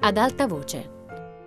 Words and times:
ad 0.00 0.16
alta 0.16 0.46
voce. 0.46 0.96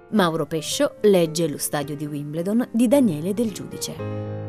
Mauro 0.09 0.45
Pescio 0.45 0.95
legge 1.01 1.47
Lo 1.47 1.57
stadio 1.57 1.95
di 1.95 2.05
Wimbledon 2.05 2.67
di 2.71 2.87
Daniele 2.87 3.33
Del 3.33 3.51
Giudice. 3.51 4.40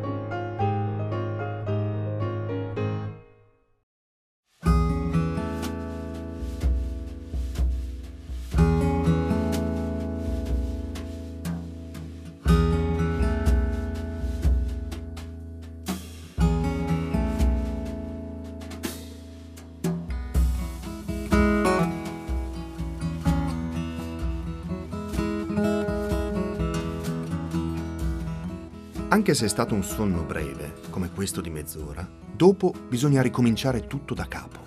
Anche 29.33 29.47
se 29.49 29.51
è 29.51 29.57
stato 29.57 29.75
un 29.75 29.83
sonno 29.83 30.25
breve, 30.25 30.75
come 30.91 31.11
questo 31.11 31.41
di 31.41 31.49
mezz'ora, 31.49 32.07
dopo 32.37 32.75
bisogna 32.87 33.23
ricominciare 33.23 33.87
tutto 33.87 34.13
da 34.13 34.29
capo. 34.29 34.59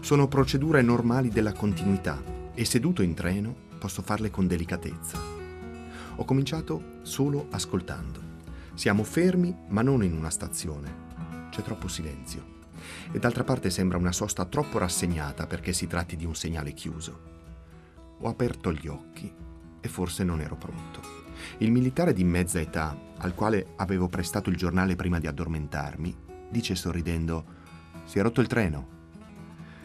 Sono 0.00 0.28
procedure 0.28 0.82
normali 0.82 1.30
della 1.30 1.54
continuità 1.54 2.22
e 2.52 2.66
seduto 2.66 3.00
in 3.00 3.14
treno 3.14 3.54
posso 3.78 4.02
farle 4.02 4.30
con 4.30 4.46
delicatezza. 4.46 5.18
Ho 6.16 6.24
cominciato 6.26 6.98
solo 7.00 7.46
ascoltando. 7.52 8.20
Siamo 8.74 9.02
fermi, 9.02 9.56
ma 9.68 9.80
non 9.80 10.04
in 10.04 10.12
una 10.12 10.28
stazione. 10.28 11.48
C'è 11.48 11.62
troppo 11.62 11.88
silenzio. 11.88 12.44
E 13.12 13.18
d'altra 13.18 13.44
parte 13.44 13.70
sembra 13.70 13.96
una 13.96 14.12
sosta 14.12 14.44
troppo 14.44 14.76
rassegnata 14.76 15.46
perché 15.46 15.72
si 15.72 15.86
tratti 15.86 16.16
di 16.16 16.26
un 16.26 16.34
segnale 16.34 16.74
chiuso. 16.74 17.18
Ho 18.18 18.28
aperto 18.28 18.74
gli 18.74 18.88
occhi 18.88 19.32
e 19.80 19.88
forse 19.88 20.22
non 20.22 20.42
ero 20.42 20.56
pronto. 20.56 21.21
Il 21.58 21.70
militare 21.70 22.12
di 22.12 22.24
mezza 22.24 22.60
età, 22.60 22.96
al 23.18 23.34
quale 23.34 23.74
avevo 23.76 24.08
prestato 24.08 24.50
il 24.50 24.56
giornale 24.56 24.96
prima 24.96 25.18
di 25.18 25.26
addormentarmi, 25.26 26.16
dice 26.50 26.74
sorridendo: 26.74 27.44
Si 28.04 28.18
è 28.18 28.22
rotto 28.22 28.40
il 28.40 28.46
treno. 28.46 29.00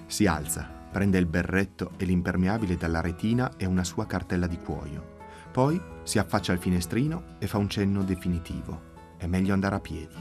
Si 0.06 0.26
alza, 0.26 0.70
prende 0.92 1.17
il 1.17 1.26
berretto 1.26 1.92
e 1.98 2.06
l'impermeabile 2.06 2.78
dalla 2.78 3.02
retina 3.02 3.56
e 3.58 3.66
una 3.66 3.84
sua 3.84 4.06
cartella 4.06 4.48
di 4.48 4.58
cuoio. 4.58 5.16
Poi 5.52 5.81
si 6.04 6.20
affaccia 6.20 6.52
al 6.52 6.59
finestrino 6.59 7.36
e 7.39 7.48
fa 7.48 7.58
un 7.58 7.70
cenno 7.70 8.04
definitivo. 8.04 8.95
È 9.17 9.26
meglio 9.26 9.54
andare 9.54 9.76
a 9.76 9.80
piedi. 9.80 10.16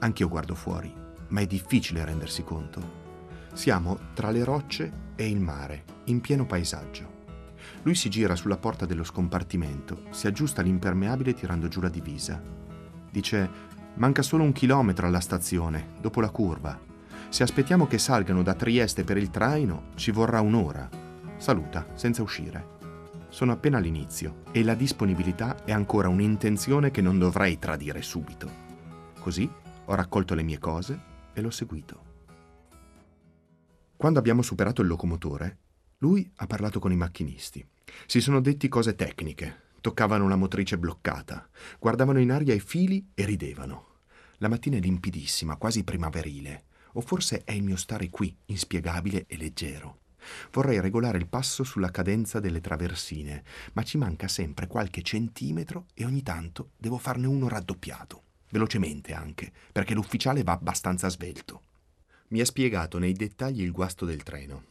Anch'io 0.00 0.28
guardo 0.28 0.54
fuori, 0.54 0.92
ma 1.28 1.40
è 1.40 1.46
difficile 1.46 2.04
rendersi 2.04 2.42
conto. 2.44 3.00
Siamo 3.52 3.98
tra 4.14 4.30
le 4.30 4.44
rocce 4.44 4.92
e 5.14 5.28
il 5.28 5.40
mare, 5.40 5.84
in 6.04 6.20
pieno 6.20 6.46
paesaggio. 6.46 7.21
Lui 7.82 7.94
si 7.94 8.08
gira 8.08 8.36
sulla 8.36 8.56
porta 8.56 8.86
dello 8.86 9.02
scompartimento, 9.02 10.04
si 10.10 10.28
aggiusta 10.28 10.62
l'impermeabile 10.62 11.34
tirando 11.34 11.66
giù 11.66 11.80
la 11.80 11.88
divisa. 11.88 12.40
Dice, 13.10 13.50
manca 13.94 14.22
solo 14.22 14.44
un 14.44 14.52
chilometro 14.52 15.06
alla 15.06 15.20
stazione, 15.20 15.94
dopo 16.00 16.20
la 16.20 16.30
curva. 16.30 16.78
Se 17.28 17.42
aspettiamo 17.42 17.86
che 17.86 17.98
salgano 17.98 18.42
da 18.42 18.54
Trieste 18.54 19.02
per 19.04 19.16
il 19.16 19.30
traino, 19.30 19.88
ci 19.96 20.12
vorrà 20.12 20.40
un'ora. 20.40 20.88
Saluta, 21.38 21.86
senza 21.94 22.22
uscire. 22.22 22.78
Sono 23.30 23.52
appena 23.52 23.78
all'inizio 23.78 24.42
e 24.52 24.62
la 24.62 24.74
disponibilità 24.74 25.64
è 25.64 25.72
ancora 25.72 26.08
un'intenzione 26.08 26.90
che 26.90 27.00
non 27.00 27.18
dovrei 27.18 27.58
tradire 27.58 28.02
subito. 28.02 28.48
Così 29.18 29.50
ho 29.86 29.94
raccolto 29.94 30.34
le 30.34 30.42
mie 30.42 30.58
cose 30.58 31.00
e 31.32 31.40
l'ho 31.40 31.50
seguito. 31.50 32.10
Quando 33.96 34.18
abbiamo 34.18 34.42
superato 34.42 34.82
il 34.82 34.88
locomotore, 34.88 35.58
lui 36.02 36.28
ha 36.36 36.46
parlato 36.46 36.80
con 36.80 36.90
i 36.90 36.96
macchinisti. 36.96 37.64
Si 38.06 38.20
sono 38.20 38.40
detti 38.40 38.68
cose 38.68 38.96
tecniche, 38.96 39.70
toccavano 39.80 40.26
la 40.26 40.34
motrice 40.34 40.76
bloccata, 40.76 41.48
guardavano 41.78 42.18
in 42.18 42.32
aria 42.32 42.54
i 42.54 42.60
fili 42.60 43.10
e 43.14 43.24
ridevano. 43.24 44.00
La 44.38 44.48
mattina 44.48 44.78
è 44.78 44.80
limpidissima, 44.80 45.56
quasi 45.56 45.84
primaverile, 45.84 46.64
o 46.94 47.00
forse 47.00 47.44
è 47.44 47.52
il 47.52 47.62
mio 47.62 47.76
stare 47.76 48.10
qui, 48.10 48.34
inspiegabile 48.46 49.26
e 49.28 49.36
leggero. 49.36 49.98
Vorrei 50.50 50.80
regolare 50.80 51.18
il 51.18 51.28
passo 51.28 51.62
sulla 51.62 51.92
cadenza 51.92 52.40
delle 52.40 52.60
traversine, 52.60 53.44
ma 53.74 53.84
ci 53.84 53.96
manca 53.96 54.26
sempre 54.26 54.66
qualche 54.66 55.02
centimetro 55.02 55.86
e 55.94 56.04
ogni 56.04 56.24
tanto 56.24 56.70
devo 56.76 56.98
farne 56.98 57.28
uno 57.28 57.46
raddoppiato, 57.46 58.22
velocemente 58.50 59.14
anche, 59.14 59.52
perché 59.70 59.94
l'ufficiale 59.94 60.42
va 60.42 60.52
abbastanza 60.52 61.08
svelto. 61.08 61.62
Mi 62.28 62.40
ha 62.40 62.44
spiegato 62.44 62.98
nei 62.98 63.12
dettagli 63.12 63.62
il 63.62 63.70
guasto 63.70 64.04
del 64.04 64.24
treno. 64.24 64.70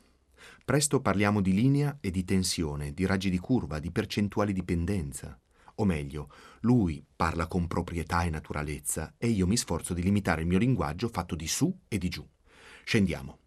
Presto 0.64 1.02
parliamo 1.02 1.42
di 1.42 1.54
linea 1.54 1.98
e 2.00 2.12
di 2.12 2.24
tensione, 2.24 2.94
di 2.94 3.06
raggi 3.06 3.30
di 3.30 3.40
curva, 3.40 3.80
di 3.80 3.92
percentuali 3.92 4.54
di 4.54 4.64
pendenza. 4.64 5.40
O 5.76 5.86
meglio, 5.86 6.30
lui 6.62 7.04
parla 7.16 7.48
con 7.48 7.68
proprietà 7.68 8.24
e 8.24 8.30
naturalezza 8.30 9.16
e 9.18 9.28
io 9.28 9.48
mi 9.48 9.58
sforzo 9.58 9.94
di 9.94 10.04
limitare 10.04 10.42
il 10.42 10.48
mio 10.48 10.58
linguaggio 10.58 11.08
fatto 11.08 11.36
di 11.36 11.48
su 11.48 11.76
e 11.88 11.98
di 11.98 12.10
giù. 12.10 12.28
Scendiamo. 12.84 13.40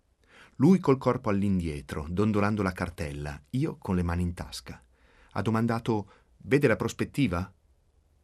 Lui 0.57 0.79
col 0.79 0.99
corpo 0.99 1.31
all'indietro, 1.31 2.07
dondolando 2.09 2.63
la 2.63 2.73
cartella, 2.73 3.41
io 3.51 3.77
con 3.77 3.97
le 3.97 4.03
mani 4.03 4.23
in 4.23 4.35
tasca. 4.35 4.83
Ha 5.33 5.43
domandato: 5.43 6.11
Vede 6.39 6.69
la 6.69 6.77
prospettiva? 6.77 7.53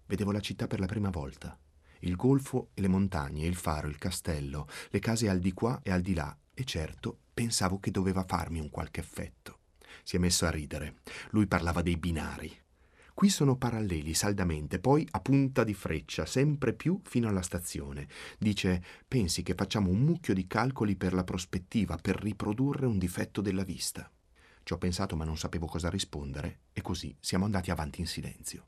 Vedevo 0.07 0.33
la 0.33 0.41
città 0.41 0.67
per 0.67 0.81
la 0.81 0.87
prima 0.87 1.11
volta. 1.11 1.59
Il 2.01 2.17
golfo 2.17 2.71
e 2.75 2.81
le 2.81 2.89
montagne, 2.89 3.47
il 3.47 3.55
faro, 3.55 3.89
il 3.89 3.99
castello, 3.99 4.67
le 4.91 4.99
case 4.99 5.29
al 5.29 5.39
di 5.39 5.53
qua 5.53 5.81
e 5.83 5.91
al 5.91 6.01
di 6.01 6.15
là, 6.15 6.37
e 6.53 6.65
certo 6.65 7.19
pensavo 7.41 7.81
che 7.81 7.91
doveva 7.91 8.23
farmi 8.29 8.61
un 8.61 8.69
qualche 8.69 9.01
effetto. 9.01 9.61
Si 10.03 10.17
è 10.17 10.19
messo 10.19 10.45
a 10.45 10.51
ridere. 10.51 10.97
Lui 11.31 11.47
parlava 11.47 11.81
dei 11.81 11.97
binari. 11.97 12.55
Qui 13.15 13.31
sono 13.31 13.57
paralleli 13.57 14.13
saldamente, 14.13 14.79
poi 14.79 15.09
a 15.13 15.21
punta 15.21 15.65
di 15.65 15.73
freccia, 15.73 16.27
sempre 16.27 16.75
più 16.75 17.01
fino 17.03 17.29
alla 17.29 17.41
stazione. 17.41 18.09
Dice, 18.39 18.85
pensi 19.09 19.43
che 19.43 19.55
facciamo 19.55 19.89
un 19.89 20.01
mucchio 20.01 20.35
di 20.35 20.47
calcoli 20.47 20.97
per 20.97 21.15
la 21.15 21.25
prospettiva, 21.25 21.97
per 21.97 22.21
riprodurre 22.21 22.85
un 22.85 22.99
difetto 22.99 23.41
della 23.41 23.65
vista. 23.65 24.11
Ci 24.63 24.75
ho 24.75 24.77
pensato 24.77 25.17
ma 25.17 25.25
non 25.25 25.39
sapevo 25.39 25.65
cosa 25.65 25.89
rispondere 25.89 26.65
e 26.75 26.83
così 26.83 27.17
siamo 27.21 27.47
andati 27.47 27.71
avanti 27.71 28.01
in 28.01 28.07
silenzio. 28.07 28.67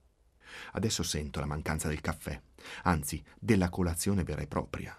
Adesso 0.72 1.02
sento 1.02 1.40
la 1.40 1.46
mancanza 1.46 1.88
del 1.88 2.00
caffè, 2.00 2.40
anzi 2.84 3.22
della 3.38 3.68
colazione 3.68 4.24
vera 4.24 4.40
e 4.40 4.46
propria. 4.46 4.96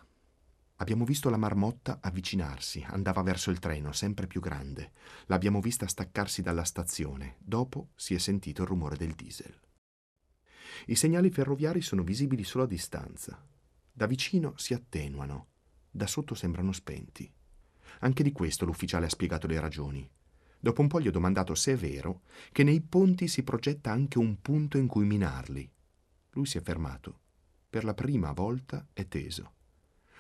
Abbiamo 0.83 1.05
visto 1.05 1.29
la 1.29 1.38
marmotta 1.38 1.99
avvicinarsi, 2.01 2.83
andava 2.85 3.21
verso 3.21 3.51
il 3.51 3.59
treno, 3.59 3.94
sempre 3.94 4.27
più 4.27 4.41
grande. 4.41 4.91
L'abbiamo 5.27 5.61
vista 5.61 5.88
staccarsi 5.88 6.41
dalla 6.41 6.66
stazione. 6.66 7.38
Dopo 7.39 7.91
si 7.95 8.13
è 8.13 8.17
sentito 8.17 8.63
il 8.63 8.67
rumore 8.67 8.97
del 8.97 9.13
diesel. 9.13 9.57
I 10.88 10.95
segnali 10.95 11.29
ferroviari 11.29 11.79
sono 11.79 12.03
visibili 12.03 12.44
solo 12.44 12.66
a 12.66 12.67
distanza. 12.67 13.41
Da 13.94 14.07
vicino 14.07 14.57
si 14.57 14.73
attenuano, 14.73 15.47
da 15.89 16.05
sotto 16.05 16.35
sembrano 16.35 16.73
spenti. 16.73 17.31
Anche 18.00 18.21
di 18.21 18.33
questo 18.33 18.65
l'ufficiale 18.65 19.05
ha 19.05 19.09
spiegato 19.09 19.47
le 19.47 19.61
ragioni. 19.61 20.11
Dopo 20.59 20.81
un 20.81 20.89
po' 20.89 21.00
gli 21.00 21.07
ho 21.07 21.11
domandato 21.11 21.55
se 21.55 21.71
è 21.71 21.77
vero 21.77 22.23
che 22.51 22.63
nei 22.63 22.81
ponti 22.81 23.29
si 23.29 23.44
progetta 23.44 23.89
anche 23.89 24.17
un 24.17 24.41
punto 24.41 24.77
in 24.77 24.88
cui 24.88 25.05
minarli. 25.05 25.71
Lui 26.31 26.45
si 26.45 26.57
è 26.57 26.61
fermato. 26.61 27.21
Per 27.69 27.85
la 27.85 27.94
prima 27.94 28.33
volta 28.33 28.85
è 28.91 29.07
teso. 29.07 29.61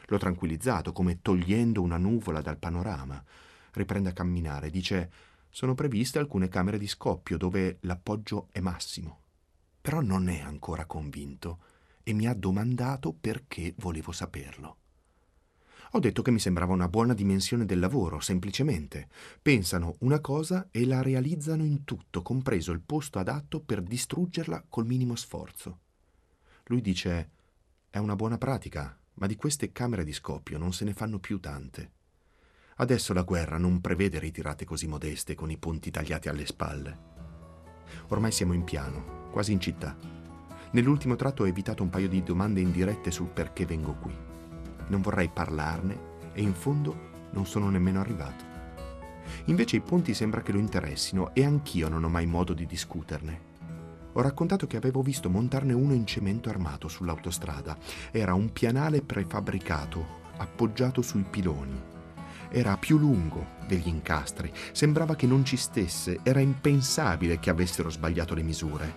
L'ho 0.07 0.17
tranquillizzato, 0.17 0.91
come 0.91 1.21
togliendo 1.21 1.81
una 1.81 1.97
nuvola 1.97 2.41
dal 2.41 2.57
panorama. 2.57 3.23
Riprende 3.71 4.09
a 4.09 4.13
camminare. 4.13 4.69
Dice: 4.69 5.11
Sono 5.49 5.73
previste 5.75 6.19
alcune 6.19 6.49
camere 6.49 6.77
di 6.77 6.87
scoppio 6.87 7.37
dove 7.37 7.77
l'appoggio 7.81 8.47
è 8.51 8.59
massimo. 8.59 9.19
Però 9.81 10.01
non 10.01 10.29
è 10.29 10.39
ancora 10.39 10.85
convinto 10.85 11.59
e 12.03 12.13
mi 12.13 12.27
ha 12.27 12.33
domandato 12.33 13.13
perché 13.13 13.73
volevo 13.77 14.11
saperlo. 14.11 14.77
Ho 15.91 15.99
detto 15.99 16.21
che 16.21 16.31
mi 16.31 16.39
sembrava 16.39 16.73
una 16.73 16.87
buona 16.87 17.13
dimensione 17.13 17.65
del 17.65 17.79
lavoro, 17.79 18.19
semplicemente. 18.19 19.09
Pensano 19.41 19.95
una 19.99 20.19
cosa 20.19 20.67
e 20.71 20.85
la 20.85 21.03
realizzano 21.03 21.63
in 21.63 21.83
tutto, 21.83 22.23
compreso 22.23 22.71
il 22.71 22.81
posto 22.81 23.19
adatto 23.19 23.59
per 23.61 23.81
distruggerla 23.81 24.65
col 24.67 24.87
minimo 24.87 25.15
sforzo. 25.15 25.79
Lui 26.65 26.81
dice: 26.81 27.29
È 27.89 27.99
una 27.99 28.15
buona 28.15 28.39
pratica, 28.39 28.97
ma 29.15 29.27
di 29.27 29.35
queste 29.35 29.71
camere 29.71 30.03
di 30.03 30.13
scoppio 30.13 30.57
non 30.57 30.73
se 30.73 30.85
ne 30.85 30.93
fanno 30.93 31.19
più 31.19 31.39
tante. 31.39 31.91
Adesso 32.77 33.13
la 33.13 33.21
guerra 33.21 33.57
non 33.57 33.81
prevede 33.81 34.19
ritirate 34.19 34.65
così 34.65 34.87
modeste 34.87 35.35
con 35.35 35.51
i 35.51 35.57
ponti 35.57 35.91
tagliati 35.91 36.29
alle 36.29 36.45
spalle. 36.45 37.11
Ormai 38.07 38.31
siamo 38.31 38.53
in 38.53 38.63
piano, 38.63 39.29
quasi 39.31 39.51
in 39.51 39.59
città. 39.59 39.95
Nell'ultimo 40.71 41.15
tratto 41.15 41.43
ho 41.43 41.47
evitato 41.47 41.83
un 41.83 41.89
paio 41.89 42.09
di 42.09 42.23
domande 42.23 42.61
indirette 42.61 43.11
sul 43.11 43.27
perché 43.27 43.65
vengo 43.65 43.93
qui. 43.93 44.15
Non 44.87 45.01
vorrei 45.01 45.29
parlarne 45.29 46.11
e 46.33 46.41
in 46.41 46.55
fondo 46.55 47.11
non 47.31 47.45
sono 47.45 47.69
nemmeno 47.69 47.99
arrivato. 47.99 48.51
Invece 49.45 49.77
i 49.77 49.81
ponti 49.81 50.13
sembra 50.13 50.41
che 50.41 50.51
lo 50.51 50.59
interessino 50.59 51.33
e 51.33 51.45
anch'io 51.45 51.89
non 51.89 52.03
ho 52.03 52.09
mai 52.09 52.25
modo 52.25 52.53
di 52.53 52.65
discuterne. 52.65 53.51
Ho 54.13 54.21
raccontato 54.21 54.67
che 54.67 54.77
avevo 54.77 55.01
visto 55.01 55.29
montarne 55.29 55.73
uno 55.73 55.93
in 55.93 56.05
cemento 56.05 56.49
armato 56.49 56.87
sull'autostrada. 56.87 57.77
Era 58.11 58.33
un 58.33 58.51
pianale 58.51 59.01
prefabbricato, 59.01 60.21
appoggiato 60.37 61.01
sui 61.01 61.25
piloni. 61.27 61.91
Era 62.49 62.77
più 62.77 62.99
lungo 62.99 63.61
degli 63.67 63.87
incastri, 63.87 64.51
sembrava 64.71 65.15
che 65.15 65.25
non 65.25 65.43
ci 65.43 65.57
stesse, 65.57 66.19
era 66.21 66.39
impensabile 66.39 67.39
che 67.39 67.49
avessero 67.49 67.89
sbagliato 67.89 68.35
le 68.35 68.43
misure. 68.43 68.95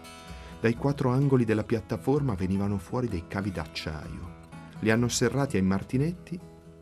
Dai 0.60 0.74
quattro 0.74 1.10
angoli 1.10 1.46
della 1.46 1.64
piattaforma 1.64 2.34
venivano 2.34 2.76
fuori 2.76 3.08
dei 3.08 3.24
cavi 3.26 3.50
d'acciaio. 3.50 4.34
Li 4.80 4.90
hanno 4.90 5.08
serrati 5.08 5.56
ai 5.56 5.62
martinetti 5.62 6.38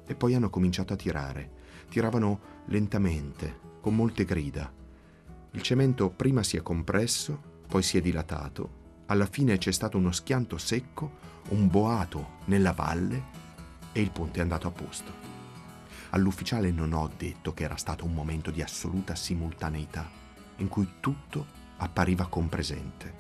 e 0.07 0.15
poi 0.17 0.35
hanno 0.35 0.51
cominciato 0.51 0.93
a 0.93 0.97
tirare. 0.97 1.51
Tiravano 1.89 2.41
lentamente, 2.67 3.61
con 3.81 3.95
molte 3.95 4.25
grida. 4.25 4.73
Il 5.53 5.63
cemento 5.63 6.11
prima 6.11 6.43
si 6.43 6.57
è 6.57 6.63
compresso, 6.63 7.53
poi 7.75 7.83
si 7.83 7.99
è 7.99 8.01
dilatato. 8.01 9.03
Alla 9.07 9.27
fine 9.27 9.59
c'è 9.59 9.73
stato 9.73 9.99
uno 9.99 10.13
schianto 10.13 10.59
secco, 10.59 11.19
un 11.49 11.67
boato 11.67 12.37
nella 12.45 12.71
valle 12.71 13.23
e 13.91 14.01
il 14.01 14.13
ponte 14.13 14.39
è 14.39 14.43
andato 14.43 14.69
a 14.69 14.71
posto. 14.71 15.13
All'ufficiale 16.11 16.71
non 16.71 16.93
ho 16.93 17.11
detto 17.17 17.53
che 17.53 17.65
era 17.65 17.75
stato 17.75 18.05
un 18.05 18.15
momento 18.15 18.53
di 18.53 18.63
assoluta 18.63 19.17
simultaneità, 19.17 20.09
in 20.59 20.69
cui 20.69 20.89
tutto 21.01 21.47
appariva 21.79 22.29
compresente. 22.29 23.13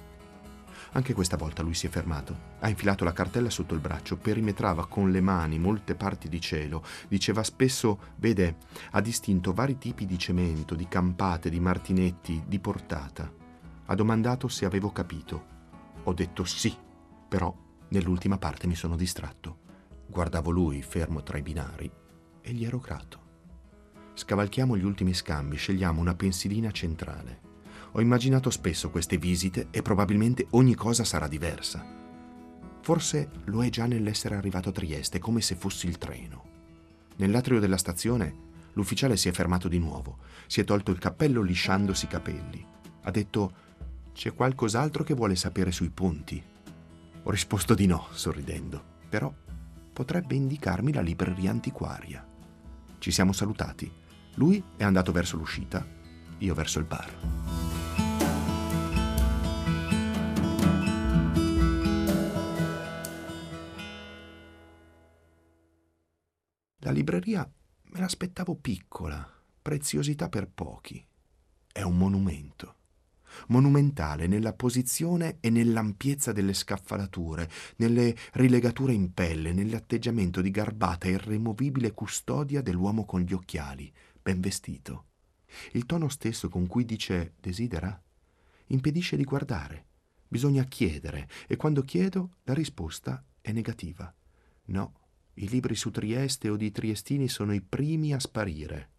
Anche 0.92 1.14
questa 1.14 1.36
volta 1.36 1.62
lui 1.62 1.74
si 1.74 1.88
è 1.88 1.90
fermato, 1.90 2.52
ha 2.60 2.68
infilato 2.68 3.02
la 3.02 3.12
cartella 3.12 3.50
sotto 3.50 3.74
il 3.74 3.80
braccio, 3.80 4.18
perimetrava 4.18 4.86
con 4.86 5.10
le 5.10 5.20
mani 5.20 5.58
molte 5.58 5.96
parti 5.96 6.28
di 6.28 6.40
cielo, 6.40 6.84
diceva 7.08 7.42
spesso, 7.42 8.12
vede, 8.18 8.58
ha 8.92 9.00
distinto 9.00 9.52
vari 9.52 9.78
tipi 9.78 10.06
di 10.06 10.16
cemento, 10.16 10.76
di 10.76 10.86
campate, 10.86 11.50
di 11.50 11.58
martinetti, 11.58 12.44
di 12.46 12.60
portata. 12.60 13.42
Ha 13.86 13.94
domandato 13.94 14.48
se 14.48 14.64
avevo 14.64 14.90
capito. 14.90 15.52
Ho 16.04 16.12
detto 16.12 16.44
sì, 16.44 16.74
però 17.28 17.54
nell'ultima 17.88 18.38
parte 18.38 18.66
mi 18.66 18.74
sono 18.74 18.96
distratto. 18.96 19.58
Guardavo 20.06 20.50
lui 20.50 20.82
fermo 20.82 21.22
tra 21.22 21.38
i 21.38 21.42
binari 21.42 21.90
e 22.40 22.52
gli 22.52 22.64
ero 22.64 22.78
grato. 22.78 23.22
Scavalchiamo 24.14 24.76
gli 24.76 24.84
ultimi 24.84 25.12
scambi, 25.12 25.56
scegliamo 25.56 26.00
una 26.00 26.14
pensilina 26.14 26.70
centrale. 26.70 27.40
Ho 27.92 28.00
immaginato 28.00 28.50
spesso 28.50 28.90
queste 28.90 29.18
visite 29.18 29.68
e 29.70 29.82
probabilmente 29.82 30.46
ogni 30.50 30.74
cosa 30.74 31.04
sarà 31.04 31.26
diversa. 31.26 31.84
Forse 32.80 33.30
lo 33.44 33.64
è 33.64 33.70
già 33.70 33.86
nell'essere 33.86 34.36
arrivato 34.36 34.68
a 34.68 34.72
Trieste, 34.72 35.18
come 35.18 35.40
se 35.40 35.54
fossi 35.56 35.86
il 35.86 35.98
treno. 35.98 36.44
Nell'atrio 37.16 37.60
della 37.60 37.76
stazione 37.76 38.42
l'ufficiale 38.74 39.16
si 39.16 39.28
è 39.28 39.32
fermato 39.32 39.68
di 39.68 39.78
nuovo, 39.78 40.18
si 40.46 40.60
è 40.60 40.64
tolto 40.64 40.90
il 40.90 40.98
cappello 40.98 41.42
lisciandosi 41.42 42.04
i 42.04 42.08
capelli. 42.08 42.66
Ha 43.02 43.10
detto 43.10 43.52
c'è 44.14 44.32
qualcos'altro 44.32 45.02
che 45.02 45.12
vuole 45.12 45.34
sapere 45.34 45.72
sui 45.72 45.90
ponti? 45.90 46.42
Ho 47.24 47.30
risposto 47.30 47.74
di 47.74 47.86
no, 47.86 48.06
sorridendo, 48.12 48.82
però 49.08 49.32
potrebbe 49.92 50.36
indicarmi 50.36 50.92
la 50.92 51.00
libreria 51.00 51.50
antiquaria. 51.50 52.24
Ci 52.98 53.10
siamo 53.10 53.32
salutati. 53.32 53.90
Lui 54.36 54.62
è 54.76 54.84
andato 54.84 55.10
verso 55.10 55.36
l'uscita, 55.36 55.84
io 56.38 56.54
verso 56.54 56.78
il 56.78 56.84
bar. 56.84 57.18
La 66.78 66.92
libreria 66.92 67.50
me 67.90 67.98
l'aspettavo 67.98 68.54
piccola, 68.54 69.28
preziosità 69.60 70.28
per 70.28 70.48
pochi. 70.48 71.04
È 71.72 71.82
un 71.82 71.96
monumento 71.96 72.76
monumentale 73.48 74.26
nella 74.26 74.52
posizione 74.52 75.38
e 75.40 75.50
nell'ampiezza 75.50 76.32
delle 76.32 76.54
scaffalature, 76.54 77.50
nelle 77.76 78.16
rilegature 78.32 78.92
in 78.92 79.12
pelle, 79.12 79.52
nell'atteggiamento 79.52 80.40
di 80.40 80.50
garbata 80.50 81.06
e 81.06 81.12
irremovibile 81.12 81.92
custodia 81.92 82.62
dell'uomo 82.62 83.04
con 83.04 83.20
gli 83.20 83.32
occhiali, 83.32 83.92
ben 84.20 84.40
vestito. 84.40 85.06
Il 85.72 85.86
tono 85.86 86.08
stesso 86.08 86.48
con 86.48 86.66
cui 86.66 86.84
dice 86.84 87.34
desidera 87.40 88.00
impedisce 88.68 89.16
di 89.16 89.24
guardare. 89.24 89.86
Bisogna 90.26 90.64
chiedere 90.64 91.28
e 91.46 91.56
quando 91.56 91.82
chiedo 91.82 92.36
la 92.44 92.54
risposta 92.54 93.24
è 93.40 93.52
negativa. 93.52 94.12
No, 94.66 94.92
i 95.34 95.48
libri 95.48 95.74
su 95.74 95.90
Trieste 95.90 96.48
o 96.48 96.56
di 96.56 96.70
Triestini 96.70 97.28
sono 97.28 97.52
i 97.52 97.60
primi 97.60 98.12
a 98.12 98.18
sparire. 98.18 98.90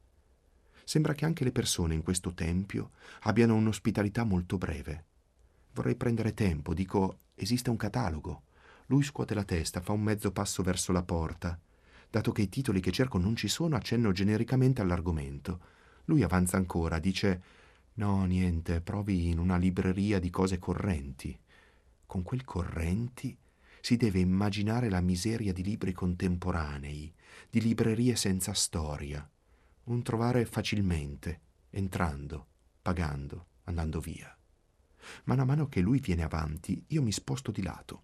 Sembra 0.88 1.14
che 1.14 1.26
anche 1.26 1.44
le 1.44 1.52
persone 1.52 1.96
in 1.96 2.04
questo 2.04 2.36
tempio 2.36 2.92
abbiano 3.22 3.56
un'ospitalità 3.56 4.24
molto 4.24 4.60
breve. 4.60 5.06
Vorrei 5.74 5.96
prendere 5.96 6.36
tempo, 6.36 6.76
dico, 6.76 7.22
esiste 7.34 7.72
un 7.72 7.76
catalogo. 7.76 8.44
Lui 8.86 9.02
scuote 9.02 9.34
la 9.34 9.44
testa, 9.44 9.82
fa 9.82 9.94
un 9.94 10.04
mezzo 10.04 10.32
passo 10.32 10.62
verso 10.62 10.92
la 10.92 11.02
porta. 11.02 11.60
Dato 12.08 12.32
che 12.32 12.44
i 12.44 12.50
titoli 12.50 12.82
che 12.82 12.92
cerco 12.92 13.18
non 13.18 13.36
ci 13.36 13.48
sono, 13.48 13.76
accenno 13.76 14.12
genericamente 14.12 14.82
all'argomento. 14.82 15.60
Lui 16.06 16.22
avanza 16.22 16.56
ancora, 16.58 17.00
dice 17.00 17.42
No, 17.96 18.24
niente, 18.26 18.80
provi 18.80 19.30
in 19.30 19.40
una 19.40 19.58
libreria 19.58 20.20
di 20.20 20.30
cose 20.30 20.60
correnti. 20.60 21.36
Con 22.06 22.22
quel 22.22 22.46
correnti 22.46 23.36
si 23.82 23.98
deve 23.98 24.20
immaginare 24.20 24.90
la 24.90 25.02
miseria 25.02 25.52
di 25.52 25.64
libri 25.64 25.94
contemporanei, 25.94 27.12
di 27.50 27.60
librerie 27.60 28.16
senza 28.16 28.54
storia 28.54 29.28
un 29.86 30.02
trovare 30.02 30.46
facilmente, 30.46 31.42
entrando, 31.70 32.48
pagando, 32.82 33.48
andando 33.66 34.00
via. 34.00 34.36
Man 35.26 35.46
mano 35.46 35.68
che 35.68 35.82
lui 35.82 36.00
viene 36.00 36.24
avanti, 36.24 36.84
io 36.88 37.02
mi 37.02 37.12
sposto 37.12 37.52
di 37.52 37.62
lato. 37.62 38.04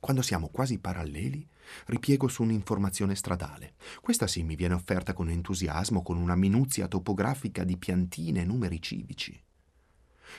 Quando 0.00 0.22
siamo 0.22 0.48
quasi 0.48 0.78
paralleli, 0.78 1.46
ripiego 1.86 2.26
su 2.26 2.42
un'informazione 2.42 3.14
stradale. 3.14 3.74
Questa 4.00 4.26
sì 4.26 4.42
mi 4.42 4.56
viene 4.56 4.74
offerta 4.74 5.12
con 5.12 5.28
entusiasmo, 5.28 6.02
con 6.02 6.16
una 6.16 6.34
minuzia 6.34 6.88
topografica 6.88 7.64
di 7.64 7.76
piantine 7.76 8.40
e 8.40 8.44
numeri 8.44 8.80
civici. 8.80 9.40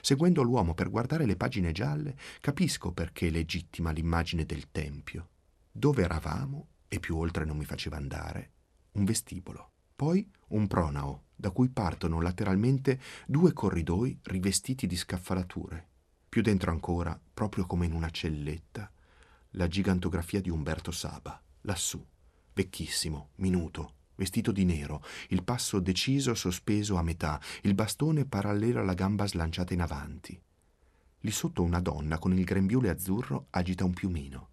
Seguendo 0.01 0.41
l'uomo 0.41 0.73
per 0.73 0.89
guardare 0.89 1.25
le 1.25 1.35
pagine 1.35 1.71
gialle, 1.71 2.17
capisco 2.41 2.91
perché 2.91 3.27
è 3.27 3.29
legittima 3.29 3.91
l'immagine 3.91 4.45
del 4.45 4.71
tempio. 4.71 5.29
Dove 5.71 6.03
eravamo, 6.03 6.67
e 6.87 6.99
più 6.99 7.17
oltre 7.17 7.45
non 7.45 7.55
mi 7.57 7.65
faceva 7.65 7.97
andare, 7.97 8.51
un 8.93 9.05
vestibolo. 9.05 9.70
Poi 10.01 10.27
un 10.47 10.65
pronao, 10.65 11.25
da 11.35 11.51
cui 11.51 11.69
partono 11.69 12.21
lateralmente 12.21 12.99
due 13.27 13.53
corridoi 13.53 14.17
rivestiti 14.23 14.87
di 14.87 14.95
scaffalature. 14.95 15.89
Più 16.27 16.41
dentro 16.41 16.71
ancora, 16.71 17.21
proprio 17.31 17.67
come 17.67 17.85
in 17.85 17.93
una 17.93 18.09
celletta, 18.09 18.91
la 19.51 19.67
gigantografia 19.67 20.41
di 20.41 20.49
Umberto 20.49 20.89
Saba, 20.89 21.39
lassù, 21.61 22.03
vecchissimo, 22.51 23.29
minuto, 23.35 23.93
vestito 24.15 24.51
di 24.51 24.65
nero, 24.65 25.03
il 25.27 25.43
passo 25.43 25.79
deciso 25.79 26.33
sospeso 26.33 26.95
a 26.95 27.03
metà, 27.03 27.39
il 27.61 27.75
bastone 27.75 28.25
parallelo 28.25 28.79
alla 28.79 28.95
gamba 28.95 29.27
slanciata 29.27 29.75
in 29.75 29.81
avanti. 29.81 30.41
Lì 31.19 31.29
sotto 31.29 31.61
una 31.61 31.79
donna 31.79 32.17
con 32.17 32.35
il 32.35 32.43
grembiule 32.43 32.89
azzurro 32.89 33.45
agita 33.51 33.85
un 33.85 33.93
piumino. 33.93 34.49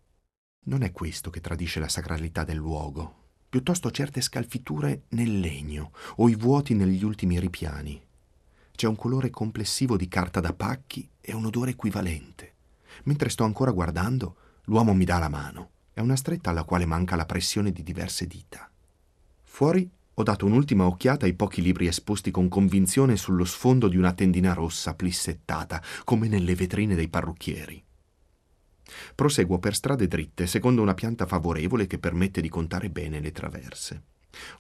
Non 0.65 0.83
è 0.83 0.93
questo 0.93 1.31
che 1.31 1.41
tradisce 1.41 1.81
la 1.81 1.89
sacralità 1.89 2.45
del 2.45 2.59
luogo, 2.59 3.28
piuttosto 3.49 3.91
certe 3.91 4.21
scalfiture 4.21 5.05
nel 5.11 5.41
legno 5.41 5.93
o 6.17 6.29
i 6.29 6.35
vuoti 6.35 6.75
negli 6.75 7.03
ultimi 7.03 7.41
ripiani. 7.41 8.01
C'è 8.73 8.87
un 8.87 8.97
colore 8.97 9.31
complessivo 9.31 9.97
di 9.97 10.07
carta 10.07 10.41
da 10.41 10.53
pacchi 10.53 11.09
e 11.21 11.35
un 11.35 11.47
odore 11.47 11.71
equivalente. 11.71 12.55
Mentre 13.05 13.29
sto 13.29 13.45
ancora 13.45 13.71
guardando, 13.71 14.37
l'uomo 14.65 14.93
mi 14.93 15.05
dà 15.05 15.19
la 15.19 15.29
mano. 15.29 15.71
È 15.93 16.01
una 16.01 16.17
stretta 16.17 16.51
alla 16.51 16.65
quale 16.65 16.87
manca 16.87 17.17
la 17.17 17.27
pressione 17.27 17.73
di 17.73 17.83
diverse 17.83 18.27
dita. 18.27 18.71
Fuori 19.43 19.91
ho 20.15 20.23
dato 20.23 20.47
un'ultima 20.47 20.85
occhiata 20.85 21.27
ai 21.27 21.35
pochi 21.35 21.63
libri 21.63 21.87
esposti 21.87 22.31
con 22.31 22.49
convinzione 22.49 23.17
sullo 23.17 23.45
sfondo 23.45 23.89
di 23.89 23.97
una 23.97 24.13
tendina 24.13 24.53
rossa 24.53 24.95
plissettata, 24.95 25.83
come 26.05 26.29
nelle 26.29 26.55
vetrine 26.55 26.95
dei 26.95 27.09
parrucchieri. 27.09 27.85
Proseguo 29.15 29.59
per 29.59 29.75
strade 29.75 30.07
dritte, 30.09 30.47
secondo 30.47 30.83
una 30.83 30.95
pianta 30.95 31.27
favorevole 31.27 31.87
che 31.87 31.99
permette 31.99 32.41
di 32.41 32.49
contare 32.49 32.91
bene 32.91 33.21
le 33.21 33.33
traverse. 33.33 34.03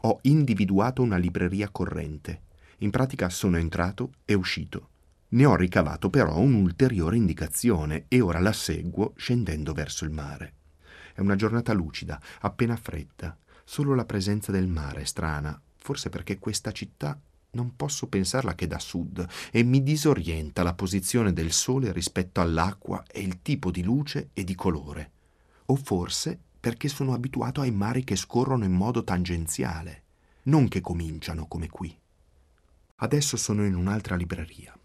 Ho 0.03 0.19
individuato 0.23 1.03
una 1.03 1.17
libreria 1.17 1.69
corrente. 1.71 2.43
In 2.79 2.91
pratica 2.91 3.29
sono 3.29 3.57
entrato 3.57 4.13
e 4.25 4.35
uscito. 4.35 4.91
Ne 5.31 5.45
ho 5.45 5.57
ricavato 5.57 6.09
però 6.09 6.39
un'ulteriore 6.39 7.17
indicazione 7.17 8.05
e 8.09 8.21
ora 8.21 8.39
la 8.39 8.53
seguo 8.53 9.13
scendendo 9.17 9.73
verso 9.73 10.05
il 10.05 10.11
mare. 10.11 10.55
È 11.15 11.21
una 11.21 11.37
giornata 11.37 11.73
lucida, 11.73 12.21
appena 12.41 12.77
fredda. 12.77 13.37
Solo 13.65 13.95
la 13.95 14.07
presenza 14.07 14.53
del 14.53 14.69
mare 14.69 15.03
è 15.03 15.05
strana, 15.05 15.61
forse 15.77 16.09
perché 16.09 16.39
questa 16.39 16.73
città 16.73 17.21
non 17.51 17.75
posso 17.77 18.07
pensarla 18.09 18.55
che 18.55 18.67
da 18.67 18.79
sud 18.79 19.27
e 19.51 19.63
mi 19.63 19.83
disorienta 19.83 20.63
la 20.63 20.75
posizione 20.75 21.33
del 21.33 21.53
sole 21.53 21.93
rispetto 21.93 22.41
all'acqua 22.41 23.03
e 23.11 23.21
il 23.21 23.41
tipo 23.43 23.71
di 23.71 23.83
luce 23.83 24.31
e 24.35 24.45
di 24.45 24.55
colore. 24.55 25.11
O 25.67 25.77
forse 25.77 26.39
perché 26.61 26.89
sono 26.89 27.15
abituato 27.15 27.61
ai 27.61 27.71
mari 27.71 28.05
che 28.05 28.17
scorrono 28.17 28.65
in 28.65 28.73
modo 28.73 29.05
tangenziale, 29.05 30.03
non 30.45 30.69
che 30.69 30.81
cominciano 30.81 31.47
come 31.47 31.69
qui. 31.69 31.97
Adesso 32.97 33.37
sono 33.37 33.65
in 33.65 33.75
un'altra 33.75 34.17
libreria. 34.17 34.77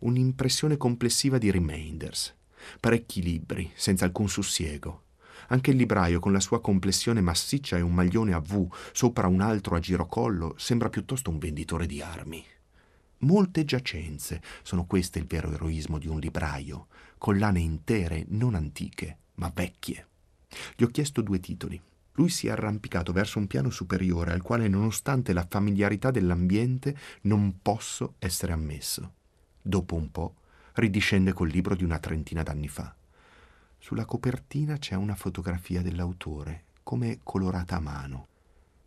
Un'impressione 0.00 0.76
complessiva 0.76 1.38
di 1.38 1.50
remainders, 1.50 2.34
parecchi 2.78 3.22
libri, 3.22 3.70
senza 3.74 4.04
alcun 4.04 4.28
sussiego. 4.28 5.04
Anche 5.48 5.70
il 5.70 5.76
libraio, 5.76 6.20
con 6.20 6.32
la 6.32 6.40
sua 6.40 6.60
complessione 6.60 7.20
massiccia 7.20 7.76
e 7.76 7.80
un 7.80 7.94
maglione 7.94 8.32
a 8.32 8.40
V 8.40 8.68
sopra 8.92 9.26
un 9.26 9.40
altro 9.40 9.76
a 9.76 9.80
girocollo, 9.80 10.54
sembra 10.56 10.88
piuttosto 10.88 11.30
un 11.30 11.38
venditore 11.38 11.86
di 11.86 12.00
armi. 12.00 12.44
Molte 13.18 13.64
giacenze, 13.64 14.42
sono 14.62 14.84
queste 14.84 15.18
il 15.18 15.26
vero 15.26 15.52
eroismo 15.52 15.98
di 15.98 16.08
un 16.08 16.18
libraio, 16.18 16.88
collane 17.18 17.60
intere, 17.60 18.26
non 18.28 18.54
antiche, 18.54 19.18
ma 19.36 19.50
vecchie. 19.54 20.06
Gli 20.76 20.82
ho 20.82 20.88
chiesto 20.88 21.22
due 21.22 21.40
titoli. 21.40 21.80
Lui 22.12 22.28
si 22.30 22.46
è 22.46 22.50
arrampicato 22.50 23.12
verso 23.12 23.38
un 23.38 23.46
piano 23.46 23.68
superiore 23.68 24.32
al 24.32 24.40
quale, 24.40 24.68
nonostante 24.68 25.34
la 25.34 25.46
familiarità 25.48 26.10
dell'ambiente, 26.10 26.96
non 27.22 27.58
posso 27.60 28.14
essere 28.18 28.52
ammesso. 28.52 29.12
Dopo 29.60 29.94
un 29.96 30.10
po' 30.10 30.36
ridiscende 30.74 31.32
col 31.32 31.48
libro 31.48 31.74
di 31.74 31.84
una 31.84 31.98
trentina 31.98 32.42
d'anni 32.42 32.68
fa. 32.68 32.95
Sulla 33.86 34.04
copertina 34.04 34.78
c'è 34.78 34.96
una 34.96 35.14
fotografia 35.14 35.80
dell'autore, 35.80 36.64
come 36.82 37.20
colorata 37.22 37.76
a 37.76 37.80
mano. 37.80 38.26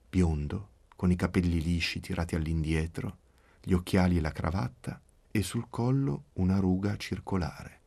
Biondo, 0.10 0.72
con 0.98 1.10
i 1.10 1.16
capelli 1.16 1.62
lisci 1.62 2.02
tirati 2.02 2.36
all'indietro, 2.36 3.20
gli 3.64 3.72
occhiali 3.72 4.18
e 4.18 4.20
la 4.20 4.34
cravatta 4.34 5.00
e 5.32 5.42
sul 5.42 5.68
collo 5.70 6.24
una 6.34 6.60
ruga 6.60 6.98
circolare. 6.98 7.80